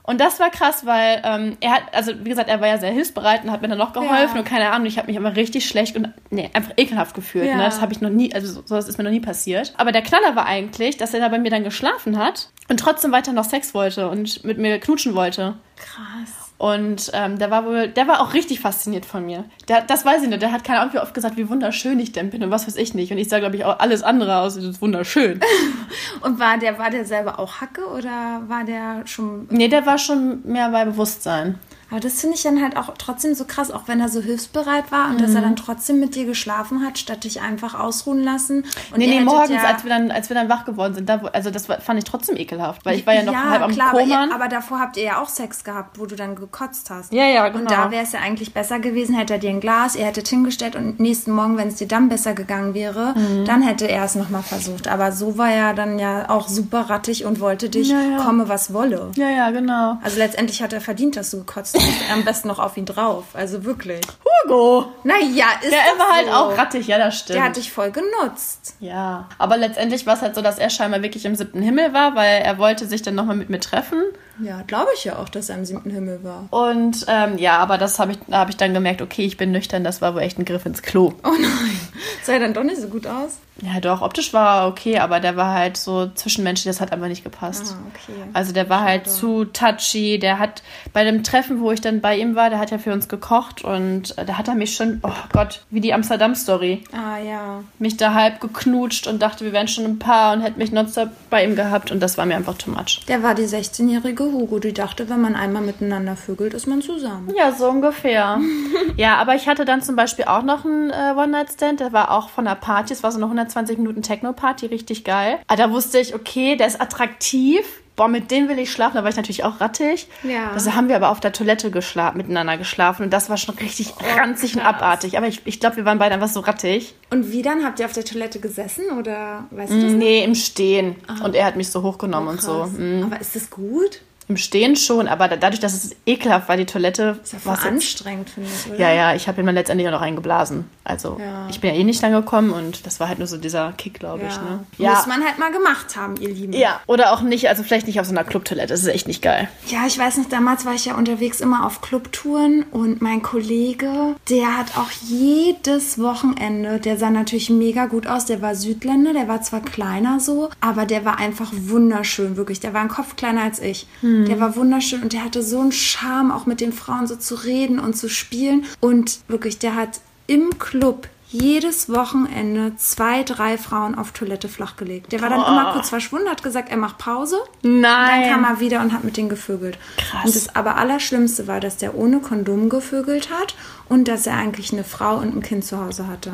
[0.08, 2.90] Und das war krass, weil ähm, er hat, also wie gesagt, er war ja sehr
[2.90, 4.38] hilfsbereit und hat mir dann noch geholfen Ja.
[4.38, 7.46] und keine Ahnung, ich habe mich immer richtig schlecht und nee, einfach ekelhaft gefühlt.
[7.46, 7.56] Ja.
[7.56, 7.64] Ne?
[7.64, 9.74] Das habe ich noch nie, also so- sowas ist mir noch nie passiert.
[9.76, 13.12] Aber der Knaller war eigentlich, dass er da bei mir dann geschlafen hat und trotzdem
[13.12, 15.54] weiter noch Sex wollte und mit mir knutschen wollte.
[15.76, 16.47] Krass.
[16.58, 19.44] Und ähm, der war wohl, der war auch richtig fasziniert von mir.
[19.68, 20.42] Der, das weiß ich nicht.
[20.42, 22.74] Der hat keine Ahnung, wie oft gesagt, wie wunderschön ich denn bin und was weiß
[22.74, 23.12] ich nicht.
[23.12, 25.40] Und ich sage, glaube ich, auch alles andere aus, ist wunderschön.
[26.20, 29.46] Und war der, war der selber auch Hacke oder war der schon.
[29.50, 31.60] nee, der war schon mehr bei Bewusstsein.
[31.90, 34.92] Aber das finde ich dann halt auch trotzdem so krass, auch wenn er so hilfsbereit
[34.92, 35.36] war und dass Mhm.
[35.36, 38.64] er dann trotzdem mit dir geschlafen hat, statt dich einfach ausruhen lassen.
[38.92, 41.20] Und Nee, nee, morgens, ja, als wir dann, als wir dann wach geworden sind, da,
[41.32, 44.00] also das fand ich trotzdem ekelhaft, weil ich war ja noch halb am klar, aber,
[44.00, 44.28] Koman.
[44.28, 47.12] ihr, aber davor habt ihr ja auch Sex gehabt, wo du dann gekotzt hast.
[47.12, 47.60] Ja, ja, genau.
[47.62, 50.28] Und da wäre es ja eigentlich besser gewesen, hätte er dir ein Glas, ihr hättet
[50.28, 53.44] hingestellt und nächsten Morgen, wenn es dir dann besser gegangen wäre, Mhm.
[53.46, 54.88] dann hätte er es nochmal versucht.
[54.88, 58.16] Aber so war er dann ja auch super rattig und wollte dich, Ja, ja.
[58.22, 59.10] komme was wolle.
[59.16, 59.96] ja, ja, genau.
[60.02, 61.77] Also letztendlich hat er verdient, dass du gekotzt hast.
[62.12, 63.24] Am besten noch auf ihn drauf.
[63.34, 64.00] Also wirklich.
[64.44, 64.86] Hugo!
[65.04, 66.32] Naja, ist Der das war halt so.
[66.32, 67.36] auch rattig, ja, das stimmt.
[67.36, 68.74] Der hat dich voll genutzt.
[68.80, 72.14] ja, aber letztendlich war es halt so, dass er scheinbar wirklich im siebten Himmel war,
[72.14, 74.02] weil er wollte sich dann nochmal mit mir treffen.
[74.40, 76.46] Ja, glaube ich ja auch, dass er im siebten Himmel war.
[76.50, 79.52] Und ähm, ja, aber das habe ich, da habe ich dann gemerkt, okay, ich bin
[79.52, 81.12] nüchtern, das war wohl echt ein Griff ins Klo.
[81.24, 81.80] Oh nein.
[82.22, 83.38] Sah er dann doch nicht so gut aus?
[83.60, 87.08] Ja, doch, optisch war er okay, aber der war halt so zwischenmenschlich, das hat einfach
[87.08, 87.74] nicht gepasst.
[87.76, 88.16] Ah, okay.
[88.32, 90.20] Also der war halt zu touchy.
[90.20, 90.62] Der hat
[90.92, 93.64] bei dem Treffen, wo ich dann bei ihm war, der hat ja für uns gekocht
[93.64, 97.64] und äh, da hat er mich schon, oh Gott, wie die Amsterdam-Story, Ah ja.
[97.80, 101.08] mich da halb geknutscht und dachte, wir wären schon ein Paar und hätte mich nonstop
[101.28, 103.00] bei ihm gehabt und das war mir einfach too much.
[103.08, 107.32] Der war die 16-jährige Hugo, die dachte, wenn man einmal miteinander vögelt, ist man zusammen.
[107.36, 108.40] Ja, so ungefähr.
[108.96, 112.28] ja, aber ich hatte dann zum Beispiel auch noch einen äh, One-Night-Stand, der war auch
[112.28, 115.38] von einer Party, es war so eine 120 Minuten Techno-Party, richtig geil.
[115.46, 117.64] Aber da wusste ich, okay, der ist attraktiv.
[117.98, 118.94] Boah, mit dem will ich schlafen.
[118.94, 120.06] Da war ich natürlich auch rattig.
[120.22, 120.52] Ja.
[120.52, 123.02] Also haben wir aber auf der Toilette geschlafen, miteinander geschlafen.
[123.02, 124.76] Und das war schon richtig ranzig und krass.
[124.76, 125.18] abartig.
[125.18, 126.94] Aber ich, ich glaube, wir waren beide einfach so rattig.
[127.10, 127.64] Und wie dann?
[127.64, 129.92] Habt ihr auf der Toilette gesessen oder weißt du das?
[129.94, 130.94] Nee, im Stehen.
[131.24, 132.66] Und er hat mich so hochgenommen und so.
[132.66, 133.02] Mhm.
[133.02, 134.00] Aber ist das gut?
[134.28, 137.18] Im Stehen schon, aber da- dadurch, dass es ekelhaft war, die Toilette.
[137.22, 138.78] Ist ja voll anstrengend, finde ich, oder?
[138.78, 140.66] Ja, ja, ich habe ihn dann letztendlich auch noch eingeblasen.
[140.84, 141.46] Also Ja.
[141.50, 143.98] ich bin ja eh nicht lange gekommen und das war halt nur so dieser Kick,
[144.00, 144.34] glaube ich.
[144.36, 144.60] Ne?
[144.78, 146.52] Muss man halt mal gemacht haben, ihr Lieben.
[146.52, 149.22] ja, oder auch nicht, also vielleicht nicht auf so einer Clubtoilette, das ist echt nicht
[149.22, 149.48] geil.
[149.66, 154.14] Ja, ich weiß nicht, damals war ich ja unterwegs immer auf Clubtouren und mein Kollege,
[154.28, 159.28] der hat auch jedes Wochenende, der sah natürlich mega gut aus, der war Südländer, der
[159.28, 162.60] war zwar kleiner so, aber der war einfach wunderschön, wirklich.
[162.60, 163.86] Der war ein Kopf kleiner als ich.
[164.26, 167.34] Der war wunderschön und der hatte so einen Charme, auch mit den Frauen so zu
[167.34, 168.64] reden und zu spielen.
[168.80, 175.12] Und wirklich, der hat im Club jedes Wochenende zwei, drei Frauen auf Toilette flachgelegt.
[175.12, 177.36] Der war dann immer kurz verschwunden, hat gesagt, er macht Pause.
[177.62, 178.22] Nein.
[178.22, 179.78] Dann kam er wieder und hat mit denen gevögelt.
[179.98, 180.24] Krass.
[180.24, 183.54] Und das aber Allerschlimmste war, dass der ohne Kondom gevögelt hat
[183.88, 186.32] und dass er eigentlich eine Frau und ein Kind zu Hause hatte.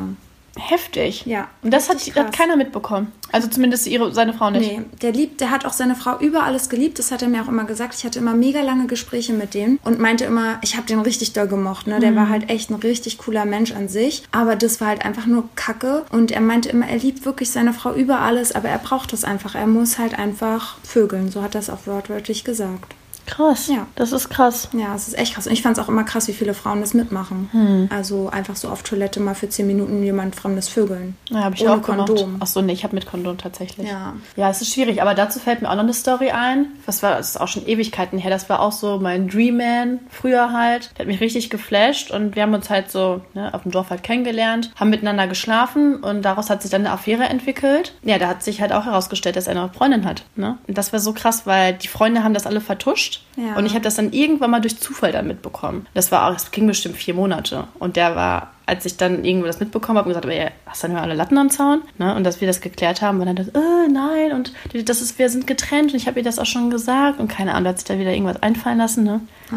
[0.57, 1.25] Heftig.
[1.25, 3.11] Ja, Und das hat, hat keiner mitbekommen.
[3.31, 4.71] Also zumindest ihre, seine Frau nicht.
[4.71, 6.97] Nee, der liebt, der hat auch seine Frau über alles geliebt.
[6.97, 7.93] Das hat er mir auch immer gesagt.
[7.95, 11.33] Ich hatte immer mega lange Gespräche mit dem und meinte immer, ich habe den richtig
[11.33, 11.87] doll gemocht.
[11.87, 11.99] Ne?
[11.99, 12.15] Der Mhm.
[12.15, 14.23] war halt echt ein richtig cooler Mensch an sich.
[14.31, 16.05] Aber das war halt einfach nur Kacke.
[16.11, 19.23] Und er meinte immer, er liebt wirklich seine Frau über alles, aber er braucht das
[19.25, 19.55] einfach.
[19.55, 21.29] Er muss halt einfach vögeln.
[21.31, 22.95] So hat er es auch wortwörtlich gesagt.
[23.25, 23.67] Krass.
[23.67, 23.87] Ja.
[23.95, 24.69] Das ist krass.
[24.73, 25.47] Ja, es ist echt krass.
[25.47, 27.49] Und ich fand es auch immer krass, wie viele Frauen das mitmachen.
[27.51, 27.89] Hm.
[27.91, 31.15] Also einfach so auf Toilette mal für 10 Minuten jemand fremdes Vögeln.
[31.29, 32.07] Ja, habe ich Ohne auch gemacht.
[32.07, 32.37] Kondom.
[32.39, 33.87] Ach so, nee, ich habe mit Kondom tatsächlich.
[33.87, 34.13] Ja.
[34.35, 36.67] Ja, es ist schwierig, aber dazu fällt mir auch noch eine Story ein.
[36.85, 38.31] Das war, das ist auch schon Ewigkeiten her.
[38.31, 40.91] Das war auch so mein Dream Man früher halt.
[40.97, 43.89] Der hat mich richtig geflasht und wir haben uns halt so ne, auf dem Dorf
[43.89, 47.93] halt kennengelernt, haben miteinander geschlafen und daraus hat sich dann eine Affäre entwickelt.
[48.03, 50.23] Ja, da hat sich halt auch herausgestellt, dass er eine Freundin hat.
[50.35, 50.57] Ne?
[50.67, 53.55] Und das war so krass, weil die Freunde haben das alle vertuscht Ja.
[53.57, 55.87] und ich habe das dann irgendwann mal durch Zufall dann mitbekommen.
[55.93, 59.47] Das war auch, das ging bestimmt vier Monate und der war als ich dann irgendwo
[59.47, 61.83] das mitbekommen habe und gesagt habe, ey, hast du dann alle Latten am Zaun?
[61.97, 62.15] Ne?
[62.15, 65.29] Und dass wir das geklärt haben, war dann das, äh, nein, und das ist, wir
[65.29, 67.87] sind getrennt und ich habe ihr das auch schon gesagt und keine Ahnung, hat sich
[67.87, 69.21] da wieder irgendwas einfallen lassen, ne?
[69.51, 69.55] Oh,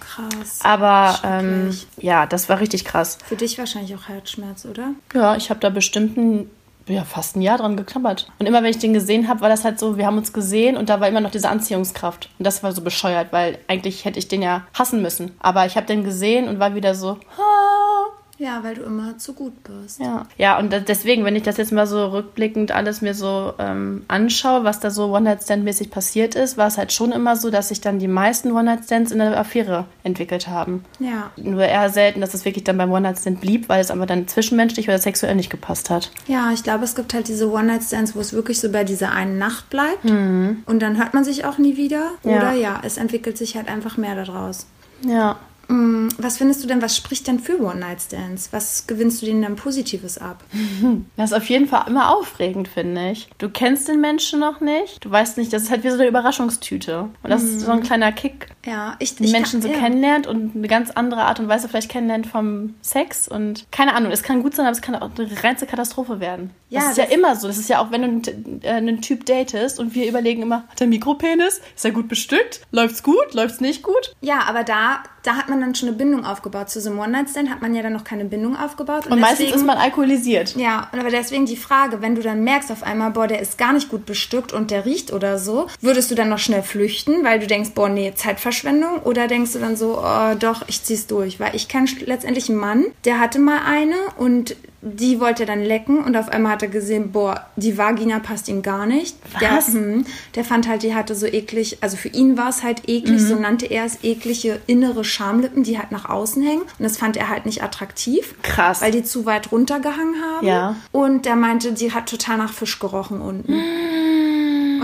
[0.00, 0.60] krass.
[0.62, 3.18] Aber ähm, ja, das war richtig krass.
[3.24, 4.90] Für dich wahrscheinlich auch Herzschmerz, oder?
[5.12, 6.50] Ja, ich habe da bestimmt ein,
[6.86, 8.30] ja, fast ein Jahr dran geklammert.
[8.38, 10.76] Und immer wenn ich den gesehen habe, war das halt so, wir haben uns gesehen
[10.76, 12.28] und da war immer noch diese Anziehungskraft.
[12.38, 15.34] Und das war so bescheuert, weil eigentlich hätte ich den ja hassen müssen.
[15.40, 18.06] Aber ich habe den gesehen und war wieder so, ah,
[18.38, 20.00] Ja, weil du immer zu gut bist.
[20.00, 24.04] Ja, ja und deswegen, wenn ich das jetzt mal so rückblickend alles mir so ähm,
[24.08, 27.80] anschaue, was da so One-Night-Stand-mäßig passiert ist, war es halt schon immer so, dass sich
[27.80, 30.84] dann die meisten One-Night-Stands in der Affäre entwickelt haben.
[30.98, 31.30] Ja.
[31.36, 34.88] Nur eher selten, dass es wirklich dann beim One-Night-Stand blieb, weil es aber dann zwischenmenschlich
[34.88, 36.10] oder sexuell nicht gepasst hat.
[36.26, 39.38] Ja, ich glaube, es gibt halt diese One-Night-Stands, wo es wirklich so bei dieser einen
[39.38, 40.04] Nacht bleibt.
[40.04, 42.10] Und dann hört man sich auch nie wieder.
[42.22, 42.30] Mhm.
[42.30, 42.36] Ja.
[42.36, 44.66] Oder ja, es entwickelt sich halt einfach mehr daraus.
[45.02, 45.36] Ja.
[45.68, 48.52] Mm, Was findest du denn, was spricht denn für One-Night-Stands?
[48.52, 50.42] Was gewinnst du denen dann Positives ab?
[51.16, 53.28] Das ist auf jeden Fall immer aufregend, finde ich.
[53.38, 55.04] Du kennst den Menschen noch nicht.
[55.04, 57.08] Du weißt nicht, das ist halt wie so eine Überraschungstüte.
[57.22, 58.48] Und das ist so ein kleiner Kick.
[58.66, 59.82] Ja, ich, die ich Menschen so kann, ja.
[59.84, 64.10] kennenlernt und eine ganz andere Art und Weise vielleicht kennenlernt vom Sex und keine Ahnung,
[64.12, 66.50] es kann gut sein, aber es kann auch eine reinste Katastrophe werden.
[66.70, 67.46] Ja, das ist ja das- immer so.
[67.46, 70.64] Das ist ja auch, wenn du einen, äh, einen Typ datest und wir überlegen immer,
[70.68, 71.60] hat er Mikropenis?
[71.76, 72.62] Ist er gut bestückt?
[72.72, 73.32] Läuft's gut?
[73.34, 74.14] Läuft's nicht gut?
[74.20, 76.70] Ja, aber da, da hat man dann schon eine Bindung aufgebaut.
[76.70, 79.06] Zu so einem One-Night-Stand hat man ja dann noch keine Bindung aufgebaut.
[79.06, 80.56] Und meistens ist man alkoholisiert.
[80.56, 83.58] Ja, und aber deswegen die Frage, wenn du dann merkst auf einmal, boah, der ist
[83.58, 87.24] gar nicht gut bestückt und der riecht oder so, würdest du dann noch schnell flüchten,
[87.24, 89.00] weil du denkst, boah, nee, Zeitverschwendung?
[89.04, 91.40] Oder denkst du dann so, oh, doch, ich zieh's durch?
[91.40, 94.56] Weil ich kenne letztendlich einen Mann, der hatte mal eine und
[94.86, 98.48] die wollte er dann lecken und auf einmal hat er gesehen, boah, die Vagina passt
[98.48, 99.16] ihm gar nicht.
[99.40, 99.68] Der, Was?
[99.68, 100.04] hm,
[100.34, 103.26] der fand halt, die hatte so eklig, also für ihn war es halt eklig, Mhm.
[103.26, 106.62] so nannte er es, eklige innere Schamlippen, die halt nach außen hängen.
[106.62, 108.34] Und das fand er halt nicht attraktiv.
[108.42, 108.82] Krass.
[108.82, 110.46] Weil die zu weit runtergehangen haben.
[110.46, 110.76] Ja.
[110.92, 113.54] Und der meinte, die hat total nach Fisch gerochen unten.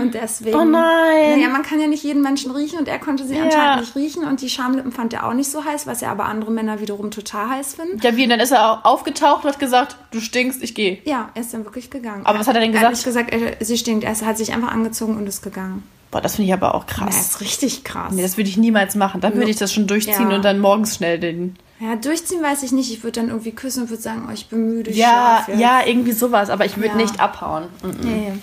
[0.01, 0.55] Und deswegen.
[0.57, 1.39] Oh nein.
[1.39, 3.43] Naja, man kann ja nicht jeden Menschen riechen und er konnte sie Ja.
[3.43, 4.23] anscheinend nicht riechen.
[4.23, 7.11] Und die Schamlippen fand er auch nicht so heiß, was er aber andere Männer wiederum
[7.11, 7.99] total heiß finden.
[8.01, 8.23] Ja, wie?
[8.23, 10.99] Und dann ist er auch aufgetaucht und hat gesagt, du stinkst, ich gehe.
[11.05, 12.25] Ja, er ist dann wirklich gegangen.
[12.25, 13.31] Aber was hat er denn Er hat gesagt?
[13.31, 14.03] nicht gesagt, er, sie stinkt.
[14.03, 15.83] Er hat sich einfach angezogen und ist gegangen.
[16.11, 17.19] Boah, das finde ich aber auch Das krass.
[17.21, 18.11] ist richtig krass.
[18.13, 19.21] Nee, das würde ich niemals machen.
[19.21, 20.35] Dann würde ich das schon durchziehen Ja.
[20.35, 21.55] und dann morgens schnell den.
[21.79, 22.91] ja, durchziehen weiß ich nicht.
[22.91, 25.85] Ich würde dann irgendwie küssen und würde sagen, oh, ich bin müde, ich Ja, ja,
[25.85, 26.95] irgendwie sowas, aber ich würde Ja.
[26.95, 27.63] nicht abhauen.
[27.81, 27.95] Mhm.
[28.03, 28.33] Nee.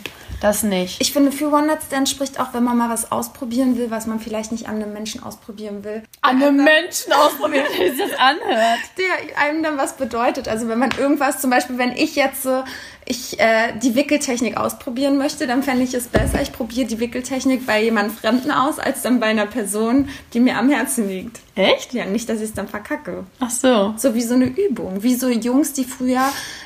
[0.40, 1.00] Das nicht.
[1.00, 4.52] Ich finde, für One-Night-Stand spricht auch, wenn man mal was ausprobieren will, was man vielleicht
[4.52, 6.04] nicht an einem Menschen ausprobieren will.
[6.20, 8.78] An einem Menschen ausprobieren, wie sich das anhört.
[8.98, 10.48] der einem dann was bedeutet.
[10.48, 12.62] Also wenn man irgendwas, zum Beispiel, wenn ich jetzt so,
[13.04, 17.66] ich äh, die Wickeltechnik ausprobieren möchte, dann fände ich es besser, ich probiere die Wickeltechnik
[17.66, 21.40] bei jemand Fremden aus, als dann bei einer Person, die mir am Herzen liegt.
[21.58, 21.92] Echt?
[21.94, 23.24] Ja, nicht, dass ich es dann verkacke.
[23.40, 23.94] Ach so.
[23.96, 25.02] So wie so eine Übung.
[25.02, 26.22] Wie so Jungs, die früher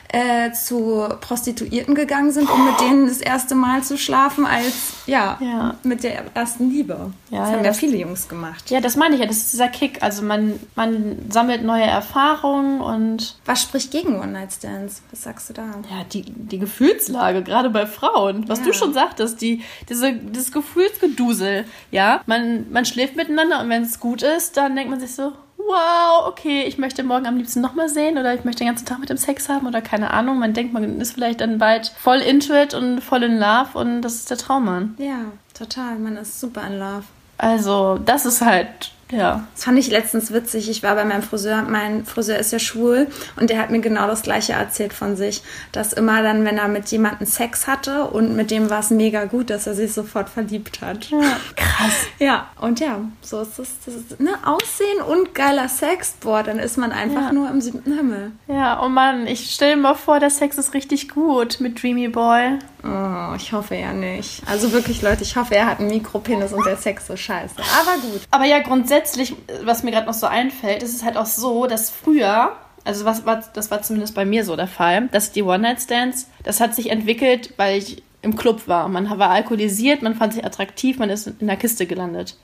[0.08, 5.38] äh, zu Prostituierten gegangen sind, um mit denen das erste Mal zu schlafen, als ja,
[5.40, 5.74] Ja.
[5.82, 7.12] mit der ersten Liebe.
[7.30, 8.70] Ja, das ja, haben ja viele Jungs gemacht.
[8.70, 9.26] Ja, das meine ich ja.
[9.26, 10.02] Das ist dieser Kick.
[10.02, 15.02] Also man, man sammelt neue Erfahrungen und Was spricht gegen One-Night-Stands?
[15.10, 15.62] Was sagst du da?
[15.90, 18.48] ja, die, die Gefühlslage, gerade bei Frauen.
[18.48, 18.66] Was Ja.
[18.66, 21.64] du schon sagtest, die, diese, das Gefühlsgedusel.
[21.90, 25.32] Ja, man, man schläft miteinander und wenn es gut ist, dann denkt man sich so,
[25.58, 28.98] wow, okay, ich möchte morgen am liebsten nochmal sehen oder ich möchte den ganzen Tag
[28.98, 30.40] mit dem Sex haben oder keine Ahnung.
[30.40, 34.02] Man denkt, man ist vielleicht dann bald voll into it und voll in love und
[34.02, 34.96] das ist der Traummann.
[34.98, 35.98] Ja, total.
[36.00, 37.04] Man ist super in Love.
[37.38, 39.46] Also, das ist halt, ja.
[39.54, 40.68] Das fand ich letztens witzig.
[40.68, 41.62] Ich war bei meinem Friseur.
[41.62, 43.06] Mein Friseur ist ja schwul
[43.38, 45.42] und der hat mir genau das Gleiche erzählt von sich.
[45.70, 49.26] Dass immer dann, wenn er mit jemandem Sex hatte und mit dem war es mega
[49.26, 51.08] gut, dass er sich sofort verliebt hat.
[51.54, 51.92] Krass.
[52.18, 53.68] Ja, und ja, so ist es.
[53.86, 54.30] Das ist, ne?
[54.44, 57.32] Aussehen und geiler Sex, boah, dann ist man einfach Ja.
[57.32, 58.32] nur im siebten Himmel.
[58.48, 62.58] Ja, oh Mann, ich stelle mir vor, der Sex ist richtig gut mit Dreamy Boy.
[62.84, 64.42] Oh, ich hoffe ja nicht.
[64.46, 67.54] Also wirklich, Leute, ich hoffe, er hat einen Mikropenis und der Sex ist scheiße.
[67.80, 68.22] Aber gut.
[68.30, 71.90] Aber ja, grundsätzlich, was mir gerade noch so einfällt, ist es halt auch so, dass
[71.90, 72.52] früher,
[72.84, 76.60] also was war, das war zumindest bei mir so der Fall, dass die One-Night-Stands, das
[76.60, 78.88] hat sich entwickelt, weil ich im Club war.
[78.88, 82.36] Man war alkoholisiert, man fand sich attraktiv, man ist in der Kiste gelandet.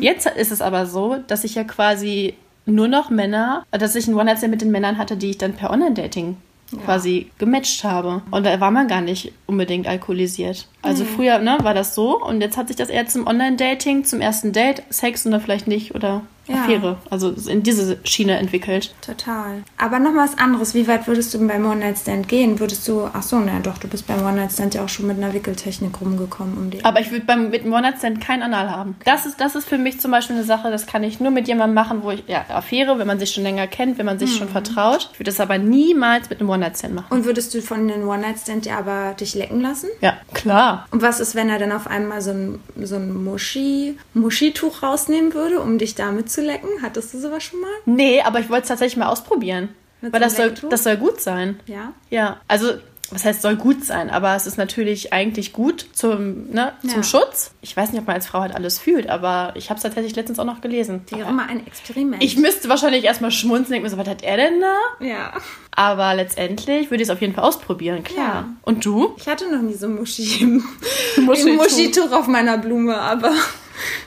[0.00, 2.34] Jetzt ist es aber so, dass ich ja quasi
[2.66, 5.70] nur noch Männer, dass ich ein One-Night-Stand mit den Männern hatte, die ich dann per
[5.70, 6.36] Online-Dating
[6.82, 8.22] quasi gematcht habe.
[8.30, 10.66] Und da war man gar nicht unbedingt alkoholisiert.
[10.84, 14.20] Also früher ne, war das so und jetzt hat sich das eher zum Online-Dating, zum
[14.20, 16.56] ersten Date, Sex und dann vielleicht nicht oder Ja.
[16.56, 16.98] Affäre.
[17.10, 18.94] Also in diese Schiene entwickelt.
[19.00, 19.62] Total.
[19.78, 20.74] Aber noch was anderes.
[20.74, 22.60] Wie weit würdest du beim One-Night-Stand gehen?
[22.60, 25.32] Würdest du, ach so, na doch, du bist beim One-Night-Stand ja auch schon mit einer
[25.32, 26.84] Wickeltechnik rumgekommen um die.
[26.84, 28.96] Aber ich würde beim mit dem One-Night-Stand kein Anal haben.
[29.06, 31.48] Das ist, das ist für mich zum Beispiel eine Sache, das kann ich nur mit
[31.48, 34.36] jemandem machen, wo ich, ja, Affäre, wenn man sich schon länger kennt, wenn man sich
[34.36, 35.08] schon vertraut.
[35.14, 37.06] Ich würde das aber niemals mit einem One-Night-Stand machen.
[37.08, 39.88] Und würdest du von den One-Night-Stand ja aber dich lecken lassen?
[40.02, 40.73] Ja, klar.
[40.90, 45.34] Und was ist, wenn er dann auf einmal so ein, so ein Muschi, Muschituch rausnehmen
[45.34, 46.68] würde, um dich damit zu lecken?
[46.82, 47.70] Hattest du sowas schon mal?
[47.86, 49.70] Nee, aber ich wollte es tatsächlich mal ausprobieren.
[50.00, 51.60] Mit weil so das soll, das soll gut sein.
[51.66, 51.92] Ja.
[52.10, 52.74] Ja, also
[53.14, 57.02] was heißt soll gut sein, aber es ist natürlich eigentlich gut zum, ne, zum Ja.
[57.02, 57.52] Schutz.
[57.62, 60.14] Ich weiß nicht, ob man als Frau halt alles fühlt, aber ich habe es tatsächlich
[60.16, 61.02] letztens auch noch gelesen.
[61.10, 62.22] Wäre immer ein Experiment.
[62.22, 65.06] Ich müsste wahrscheinlich erstmal schmunzeln, denken mir so, was hat er denn da?
[65.06, 65.32] ja.
[65.76, 68.26] Aber letztendlich würde ich es auf jeden Fall ausprobieren, klar.
[68.26, 68.44] Ja.
[68.62, 69.14] Und du?
[69.16, 70.44] Ich hatte noch nie so ein Muschi,
[71.16, 71.50] Muschituch.
[71.50, 73.32] ein Muschituch auf meiner Blume, aber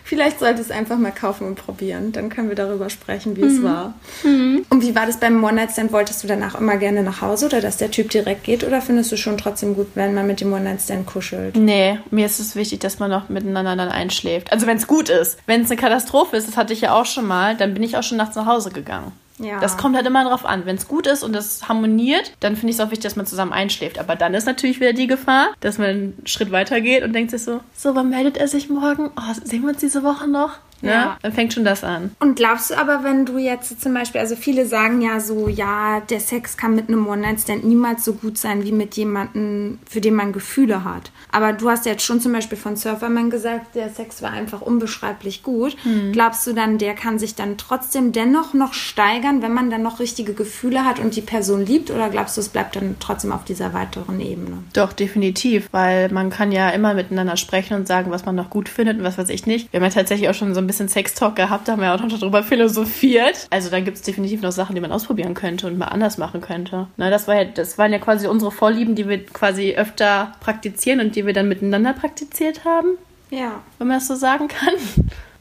[0.03, 2.11] vielleicht sollte es einfach mal kaufen und probieren.
[2.11, 3.93] Dann können wir darüber sprechen, wie es war.
[4.23, 5.91] Und wie war das beim One-Night-Stand?
[5.91, 8.63] Wolltest du danach immer gerne nach Hause oder dass der Typ direkt geht?
[8.63, 11.55] Oder findest du schon trotzdem gut, wenn man mit dem One-Night-Stand kuschelt?
[11.55, 14.51] Nee, mir ist es wichtig, dass man noch miteinander dann einschläft.
[14.51, 15.37] Also wenn es gut ist.
[15.45, 17.97] Wenn es eine Katastrophe ist, das hatte ich ja auch schon mal, dann bin ich
[17.97, 19.11] auch schon nachts nach Hause gegangen.
[19.39, 19.59] Ja.
[19.59, 20.65] Das kommt halt immer drauf an.
[20.65, 23.25] Wenn es gut ist und das harmoniert, dann finde ich es auch wichtig, dass man
[23.25, 23.99] zusammen einschläft.
[23.99, 27.31] Aber dann ist natürlich wieder die Gefahr, dass man einen Schritt weiter geht und denkt
[27.31, 29.11] sich so, so, wann meldet er sich morgen?
[29.15, 30.57] Oh, sehen wir uns diese Woche noch?
[30.81, 30.91] Ne?
[30.91, 31.17] Ja.
[31.21, 32.11] Dann fängt schon das an.
[32.19, 36.01] Und glaubst du aber, wenn du jetzt zum Beispiel, also viele sagen ja so, ja,
[36.01, 40.13] der Sex kann mit einem One-Night-Stand niemals so gut sein wie mit jemandem, für den
[40.13, 41.11] man Gefühle hat.
[41.31, 45.43] Aber du hast jetzt schon zum Beispiel von Surferman gesagt, der Sex war einfach unbeschreiblich
[45.43, 45.75] gut.
[46.11, 49.99] Glaubst du dann, der kann sich dann trotzdem dennoch noch steigern, wenn man dann noch
[49.99, 51.91] richtige Gefühle hat und die Person liebt?
[51.91, 54.59] Oder glaubst du, es bleibt dann trotzdem auf dieser weiteren Ebene?
[54.73, 58.69] Doch, definitiv, weil man kann ja immer miteinander sprechen und sagen, was man noch gut
[58.69, 59.71] findet und was weiß ich nicht.
[59.71, 61.99] Wir haben ja tatsächlich auch schon so ein bisschen Sextalk gehabt, da haben wir auch
[62.01, 63.47] noch darüber philosophiert.
[63.49, 66.41] Also da gibt es definitiv noch Sachen, die man ausprobieren könnte und mal anders machen
[66.41, 66.87] könnte.
[66.97, 70.99] Na, das, war ja, das waren ja quasi unsere Vorlieben, die wir quasi öfter praktizieren
[70.99, 72.89] und die wir dann miteinander praktiziert haben,
[73.29, 73.61] Ja.
[73.79, 74.73] wenn man das so sagen kann.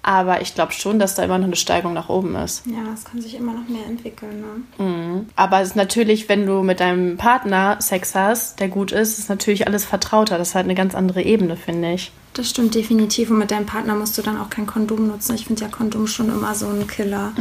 [0.09, 2.63] Aber ich glaube schon, dass da immer noch eine Steigung nach oben ist.
[2.65, 4.41] Ja, es kann sich immer noch mehr entwickeln,
[4.79, 5.25] ne?
[5.35, 9.29] Aber es ist natürlich, wenn du mit deinem Partner Sex hast, der gut ist, ist
[9.29, 10.39] natürlich alles vertrauter.
[10.39, 12.13] Das ist halt eine ganz andere Ebene, finde ich.
[12.35, 13.31] Das stimmt definitiv.
[13.31, 15.35] Und mit deinem Partner musst du dann auch kein Kondom nutzen.
[15.35, 17.33] Ich finde ja Kondom schon immer so ein Killer.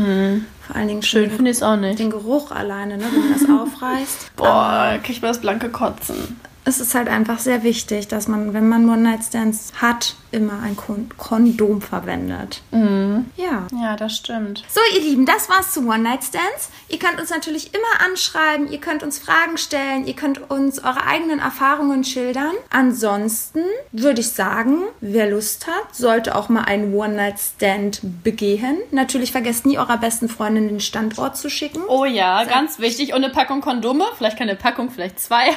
[0.66, 2.00] Vor allen Dingen Schön finde ich es auch nicht.
[2.00, 4.36] den Geruch alleine, ne, wenn du das aufreißt.
[4.38, 6.40] Boah, krieg ich mal das blanke Kotzen.
[6.68, 11.10] Es ist halt einfach sehr wichtig, dass man, wenn man One-Night-Stands hat, immer ein Kon
[11.16, 12.62] Kondom verwendet.
[12.72, 13.68] Ja.
[13.82, 14.64] Ja, das stimmt.
[14.68, 16.70] So, ihr Lieben, das war's zu One-Night-Stands.
[16.90, 21.06] Ihr könnt uns natürlich immer anschreiben, ihr könnt uns Fragen stellen, ihr könnt uns eure
[21.06, 22.54] eigenen Erfahrungen schildern.
[22.70, 23.62] Ansonsten
[23.92, 28.80] würde ich sagen, wer Lust hat, sollte auch mal einen One-Night-Stand begehen.
[28.92, 31.84] Natürlich vergesst nie eurer besten Freundin den Standort zu schicken.
[31.88, 33.14] Oh ja, ganz wichtig.
[33.14, 34.06] Und eine Packung Kondome.
[34.18, 35.52] Vielleicht keine Packung, vielleicht zwei.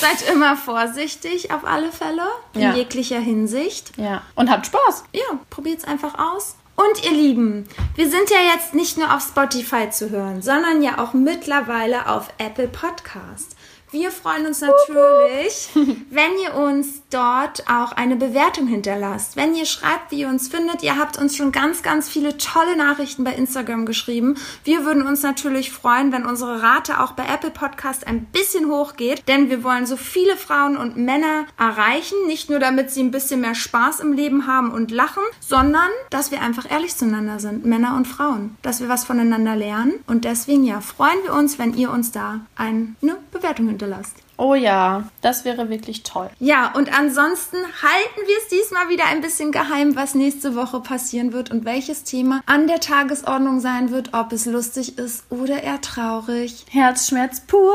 [0.00, 2.22] Seid immer vorsichtig auf alle Fälle,
[2.54, 2.74] in Ja.
[2.74, 3.92] jeglicher Hinsicht.
[3.96, 4.22] ja.
[4.34, 5.04] Und habt Spaß.
[5.12, 6.56] Ja, probiert's einfach aus.
[6.76, 10.98] Und ihr Lieben, wir sind ja jetzt nicht nur auf Spotify zu hören, sondern ja
[10.98, 13.54] auch mittlerweile auf Apple Podcast.
[13.94, 15.68] Wir freuen uns natürlich,
[16.10, 19.36] wenn ihr uns dort auch eine Bewertung hinterlasst.
[19.36, 20.82] Wenn ihr schreibt, wie ihr uns findet.
[20.82, 24.34] Ihr habt uns schon ganz, ganz viele tolle Nachrichten bei Instagram geschrieben.
[24.64, 29.28] Wir würden uns natürlich freuen, wenn unsere Rate auch bei Apple Podcast ein bisschen hochgeht,
[29.28, 32.16] denn wir wollen so viele Frauen und Männer erreichen.
[32.26, 36.32] Nicht nur, damit sie ein bisschen mehr Spaß im Leben haben und lachen, sondern, dass
[36.32, 38.56] wir einfach ehrlich zueinander sind, Männer und Frauen.
[38.62, 40.00] Dass wir was voneinander lernen.
[40.08, 42.96] Und deswegen, ja, freuen wir uns, wenn ihr uns da eine
[43.30, 44.16] Bewertung hinterlasst.
[44.36, 46.28] Oh ja, das wäre wirklich toll.
[46.40, 51.32] Ja, und ansonsten halten wir es diesmal wieder ein bisschen geheim, was nächste Woche passieren
[51.32, 55.80] wird und welches Thema an der Tagesordnung sein wird, ob es lustig ist oder eher
[55.80, 56.66] traurig.
[56.68, 57.74] Herzschmerz pur.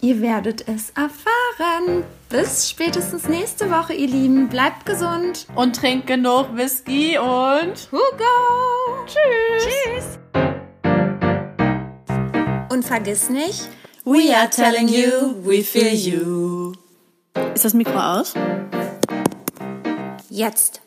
[0.00, 2.04] Ihr werdet es erfahren.
[2.28, 4.48] Bis spätestens nächste Woche, ihr Lieben.
[4.48, 5.46] Bleibt gesund.
[5.54, 9.06] Und trinkt genug Whisky und Hugo!
[9.06, 9.64] tschüss.
[9.64, 10.18] Tschüss!
[12.76, 13.70] Und vergiss nicht,
[14.06, 16.74] We are telling you, we feel you.
[17.54, 18.34] Ist das Mikro aus?
[20.30, 20.80] jetzt.